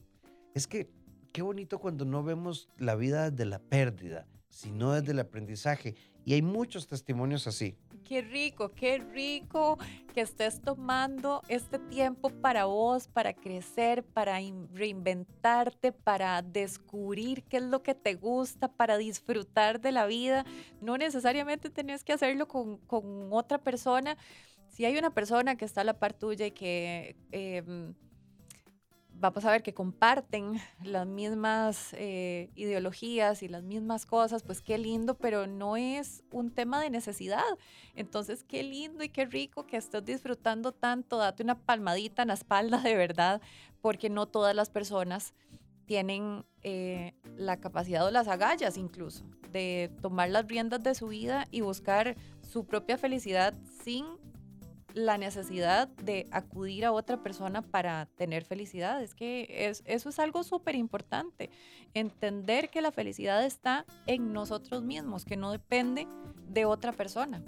es 0.54 0.68
que 0.68 0.90
qué 1.34 1.42
bonito 1.42 1.80
cuando 1.80 2.06
no 2.06 2.24
vemos 2.24 2.70
la 2.78 2.96
vida 2.96 3.32
desde 3.32 3.46
la 3.46 3.60
pérdida, 3.60 4.28
sino 4.48 4.94
desde 4.94 5.12
el 5.14 5.20
aprendizaje. 5.20 5.96
Y 6.24 6.34
hay 6.34 6.42
muchos 6.42 6.88
testimonios 6.88 7.48
así. 7.48 7.76
Qué 8.04 8.22
rico, 8.22 8.72
qué 8.74 8.98
rico 8.98 9.78
que 10.14 10.22
estés 10.22 10.62
tomando 10.62 11.42
este 11.48 11.78
tiempo 11.78 12.30
para 12.30 12.66
vos, 12.66 13.08
para 13.08 13.34
crecer, 13.34 14.04
para 14.04 14.40
reinventarte, 14.74 15.92
para 15.92 16.42
descubrir 16.42 17.44
qué 17.44 17.58
es 17.58 17.64
lo 17.64 17.84
que 17.84 17.96
te 17.96 18.16
gusta, 18.16 18.68
para 18.68 18.98
disfrutar 18.98 19.80
de 19.80 19.92
la 19.92 20.06
vida. 20.06 20.46
No 20.82 20.98
necesariamente 20.98 21.70
tenés 21.70 22.04
que 22.04 22.14
hacerlo 22.14 22.48
con, 22.48 22.78
con 22.78 23.30
otra 23.32 23.60
persona. 23.60 24.18
Si 24.68 24.86
hay 24.86 24.98
una 24.98 25.14
persona 25.14 25.56
que 25.56 25.66
está 25.66 25.82
a 25.82 25.84
la 25.86 26.00
par 26.00 26.14
tuya 26.14 26.48
y 26.48 26.52
que... 26.52 27.16
Eh, 27.32 27.94
vamos 29.20 29.44
a 29.46 29.52
ver 29.52 29.64
que 29.64 29.74
comparten 29.74 30.60
las 30.84 31.06
mismas 31.06 31.94
eh, 31.94 32.50
ideologías 32.56 33.44
y 33.44 33.48
las 33.48 33.64
mismas 33.64 34.06
cosas, 34.06 34.44
pues 34.44 34.62
qué 34.62 34.78
lindo, 34.78 35.16
pero 35.16 35.46
no 35.48 35.78
es 35.78 36.24
un 36.32 36.52
tema 36.52 36.82
de 36.82 36.90
necesidad. 36.90 37.44
Entonces, 37.96 38.44
qué 38.44 38.64
lindo 38.64 39.04
y 39.04 39.10
qué 39.10 39.26
rico 39.26 39.66
que 39.66 39.78
estés 39.78 40.06
disfrutando 40.06 40.72
tanto, 40.72 41.18
date 41.18 41.44
una 41.44 41.60
palmadita 41.60 42.22
en 42.22 42.30
la 42.30 42.34
espalda 42.36 42.80
de 42.82 42.96
verdad, 42.96 43.42
porque 43.82 44.10
no 44.10 44.28
todas 44.28 44.56
las 44.56 44.70
personas 44.70 45.34
tienen 45.86 46.46
eh, 46.62 47.14
la 47.36 47.58
capacidad 47.58 48.06
o 48.06 48.12
las 48.12 48.28
agallas 48.28 48.78
incluso 48.78 49.26
de 49.52 49.92
tomar 50.02 50.30
las 50.30 50.48
riendas 50.48 50.84
de 50.84 50.94
su 50.94 51.08
vida 51.08 51.48
y 51.50 51.62
buscar 51.62 52.16
su 52.42 52.66
propia 52.66 52.98
felicidad 52.98 53.56
sin 53.84 54.06
la 54.94 55.18
necesidad 55.18 55.88
de 55.88 56.28
acudir 56.32 56.86
a 56.86 56.92
otra 56.92 57.22
persona 57.22 57.62
para 57.62 58.06
tener 58.18 58.44
felicidad. 58.44 59.02
Es 59.02 59.14
que 59.14 59.48
es, 59.50 59.84
eso 59.86 60.10
es 60.10 60.20
algo 60.20 60.44
súper 60.44 60.76
importante. 60.76 61.50
Entender 61.94 62.70
que 62.70 62.82
la 62.82 62.92
felicidad 62.92 63.46
está 63.46 63.86
en 64.08 64.34
nosotros 64.34 64.84
mismos, 64.84 65.26
que 65.26 65.38
no 65.38 65.52
depende 65.52 66.08
de 66.50 66.66
otra 66.66 66.92
persona. 66.92 67.44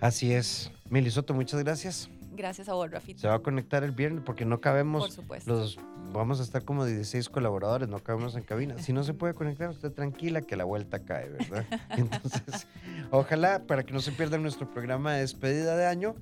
Así 0.00 0.32
es. 0.32 0.70
Melisoto, 0.88 1.34
muchas 1.34 1.62
gracias. 1.62 2.10
Gracias 2.40 2.70
a 2.70 2.72
vos, 2.72 2.90
Rafita. 2.90 3.20
Se 3.20 3.28
va 3.28 3.34
a 3.34 3.38
conectar 3.40 3.84
el 3.84 3.92
viernes 3.92 4.22
porque 4.24 4.46
no 4.46 4.62
cabemos. 4.62 5.02
Por 5.02 5.12
supuesto. 5.12 5.50
Los, 5.52 5.78
vamos 6.10 6.40
a 6.40 6.42
estar 6.42 6.64
como 6.64 6.86
16 6.86 7.28
colaboradores, 7.28 7.86
no 7.88 7.98
cabemos 7.98 8.34
en 8.34 8.42
cabina. 8.44 8.78
Si 8.78 8.94
no 8.94 9.04
se 9.04 9.12
puede 9.12 9.34
conectar, 9.34 9.68
usted 9.68 9.92
tranquila 9.92 10.40
que 10.40 10.56
la 10.56 10.64
vuelta 10.64 11.00
cae, 11.00 11.28
¿verdad? 11.28 11.66
Entonces, 11.90 12.66
ojalá 13.10 13.66
para 13.66 13.82
que 13.84 13.92
no 13.92 14.00
se 14.00 14.12
pierda 14.12 14.38
nuestro 14.38 14.70
programa 14.70 15.12
de 15.12 15.20
despedida 15.20 15.76
de 15.76 15.86
año. 15.86 16.14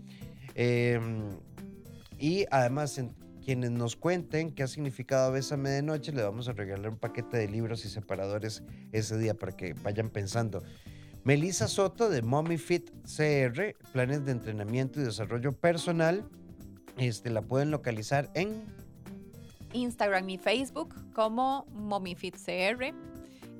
Em, 0.57 1.37
y 2.19 2.47
además, 2.51 2.99
en, 2.99 3.14
quienes 3.45 3.71
nos 3.71 3.95
cuenten 3.97 4.51
qué 4.51 4.64
ha 4.64 4.66
significado 4.66 5.31
Bésame 5.31 5.71
de 5.71 5.83
Noche, 5.83 6.12
le 6.12 6.23
vamos 6.23 6.49
a 6.49 6.53
regalar 6.53 6.91
un 6.91 6.99
paquete 6.99 7.37
de 7.37 7.49
libros 7.49 7.85
y 7.85 7.89
separadores 7.89 8.64
ese 8.91 9.16
día 9.16 9.35
para 9.35 9.53
que 9.53 9.73
vayan 9.73 10.11
pensando. 10.11 10.64
Melissa 11.29 11.68
Soto 11.68 12.09
de 12.09 12.22
Mommy 12.22 12.57
Fit 12.57 12.89
CR, 13.03 13.76
planes 13.93 14.24
de 14.24 14.33
entrenamiento 14.33 14.99
y 14.99 15.05
desarrollo 15.05 15.53
personal. 15.53 16.26
Este, 16.97 17.29
la 17.29 17.43
pueden 17.43 17.70
localizar 17.70 18.31
en 18.33 18.64
Instagram 19.74 20.26
y 20.31 20.39
Facebook 20.39 20.95
como 21.12 21.66
MommyFitCR. 21.74 22.95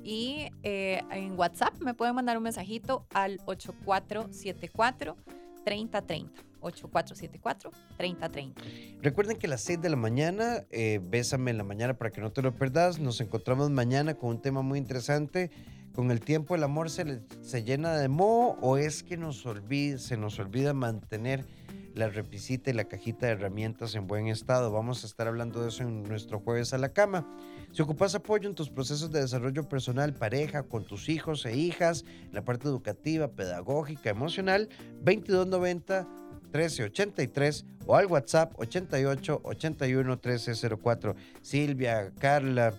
Y 0.03 0.49
eh, 0.63 1.03
en 1.11 1.39
WhatsApp 1.39 1.79
me 1.83 1.93
pueden 1.93 2.15
mandar 2.15 2.39
un 2.39 2.45
mensajito 2.45 3.07
al 3.13 3.39
8474 3.45 5.15
3030. 5.63 6.43
8474-3030. 6.61 8.55
Recuerden 9.03 9.37
que 9.37 9.47
a 9.47 9.51
las 9.51 9.61
6 9.61 9.81
de 9.81 9.91
la 9.91 9.97
mañana, 9.97 10.65
eh, 10.71 11.01
Bésame 11.03 11.51
en 11.53 11.59
la 11.59 11.65
mañana 11.65 11.99
para 11.99 12.11
que 12.11 12.21
no 12.21 12.33
te 12.33 12.43
lo 12.43 12.53
perdas. 12.55 12.99
Nos 12.99 13.21
encontramos 13.21 13.71
mañana 13.71 14.15
con 14.15 14.31
un 14.31 14.43
tema 14.43 14.63
muy 14.63 14.79
interesante. 14.79 15.51
Con 15.99 16.13
el 16.13 16.21
tiempo 16.21 16.55
el 16.55 16.63
amor 16.63 16.91
se, 16.91 17.23
se 17.41 17.65
llena 17.65 17.97
de 17.97 18.07
moho 18.07 18.57
o 18.61 18.77
es 18.77 19.03
que 19.03 19.17
nos 19.17 19.45
olvida, 19.45 19.99
se 19.99 20.17
nos 20.17 20.39
olvida 20.39 20.73
mantener 20.73 21.45
la 21.93 22.09
repisita 22.09 22.71
y 22.71 22.75
la 22.75 22.85
cajita 22.85 23.27
de 23.27 23.33
herramientas 23.33 23.97
en 23.97 24.07
buen 24.07 24.29
estado. 24.29 24.71
Vamos 24.71 25.03
a 25.03 25.09
estar 25.09 25.27
hablando 25.27 25.61
de 25.61 25.71
eso 25.71 25.83
en 25.83 26.05
nuestro 26.05 26.39
jueves 26.39 26.73
a 26.73 26.79
la 26.79 26.91
cama. 26.91 27.27
Si 27.73 27.83
ocupas 27.83 28.15
apoyo 28.15 28.49
en 28.49 28.55
tus 28.55 28.71
procesos 28.71 29.11
de 29.11 29.23
desarrollo 29.23 29.69
personal, 29.69 30.15
pareja, 30.15 30.63
con 30.63 30.85
tus 30.85 31.09
hijos 31.09 31.45
e 31.47 31.57
hijas, 31.57 32.05
la 32.31 32.45
parte 32.45 32.69
educativa, 32.69 33.33
pedagógica, 33.33 34.09
emocional, 34.09 34.69
2290 35.03 36.07
1383 36.53 37.67
o 37.87 37.97
al 37.97 38.07
WhatsApp 38.07 38.53
88 38.57 39.41
81 39.43 40.09
1304. 40.09 41.17
Silvia, 41.43 42.13
Carla, 42.21 42.73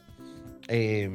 eh, 0.69 1.11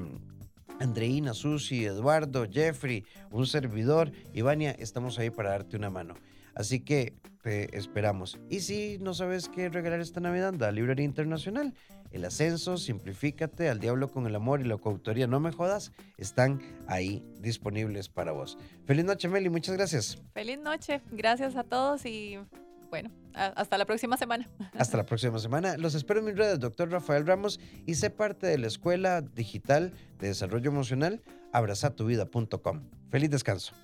Andreina, 0.80 1.34
Susi, 1.34 1.84
Eduardo, 1.84 2.46
Jeffrey, 2.50 3.04
un 3.30 3.46
servidor, 3.46 4.12
Ivania, 4.32 4.72
estamos 4.72 5.18
ahí 5.18 5.30
para 5.30 5.50
darte 5.50 5.76
una 5.76 5.90
mano. 5.90 6.14
Así 6.54 6.80
que 6.80 7.14
te 7.42 7.76
esperamos. 7.76 8.38
Y 8.48 8.60
si 8.60 8.98
no 9.00 9.12
sabes 9.12 9.48
qué 9.48 9.68
regalar 9.68 10.00
esta 10.00 10.20
Navidad, 10.20 10.54
da 10.54 10.72
Librería 10.72 11.04
Internacional. 11.04 11.74
El 12.10 12.24
ascenso, 12.24 12.78
Simplifícate, 12.78 13.68
Al 13.68 13.80
Diablo 13.80 14.10
con 14.10 14.26
el 14.26 14.36
Amor 14.36 14.60
y 14.60 14.64
la 14.64 14.76
coautoría 14.76 15.26
No 15.26 15.40
Me 15.40 15.50
Jodas 15.50 15.92
están 16.16 16.62
ahí 16.86 17.24
disponibles 17.40 18.08
para 18.08 18.32
vos. 18.32 18.56
Feliz 18.86 19.04
noche, 19.04 19.28
Meli, 19.28 19.50
muchas 19.50 19.76
gracias. 19.76 20.22
Feliz 20.32 20.60
noche, 20.60 21.00
gracias 21.10 21.56
a 21.56 21.64
todos 21.64 22.06
y 22.06 22.38
bueno, 22.88 23.10
hasta 23.34 23.78
la 23.78 23.84
próxima 23.84 24.16
semana. 24.16 24.48
Hasta 24.78 24.96
la 24.96 25.04
próxima 25.04 25.38
semana. 25.38 25.76
Los 25.76 25.94
espero 25.94 26.20
en 26.20 26.26
mis 26.26 26.36
redes, 26.36 26.58
doctor 26.60 26.90
Rafael 26.90 27.26
Ramos, 27.26 27.60
y 27.86 27.94
sé 27.96 28.10
parte 28.10 28.46
de 28.46 28.58
la 28.58 28.66
Escuela 28.66 29.20
Digital 29.20 29.92
de 30.18 30.28
Desarrollo 30.28 30.70
Emocional, 30.70 31.20
abrazatuvida.com. 31.52 32.82
Feliz 33.10 33.30
descanso. 33.30 33.74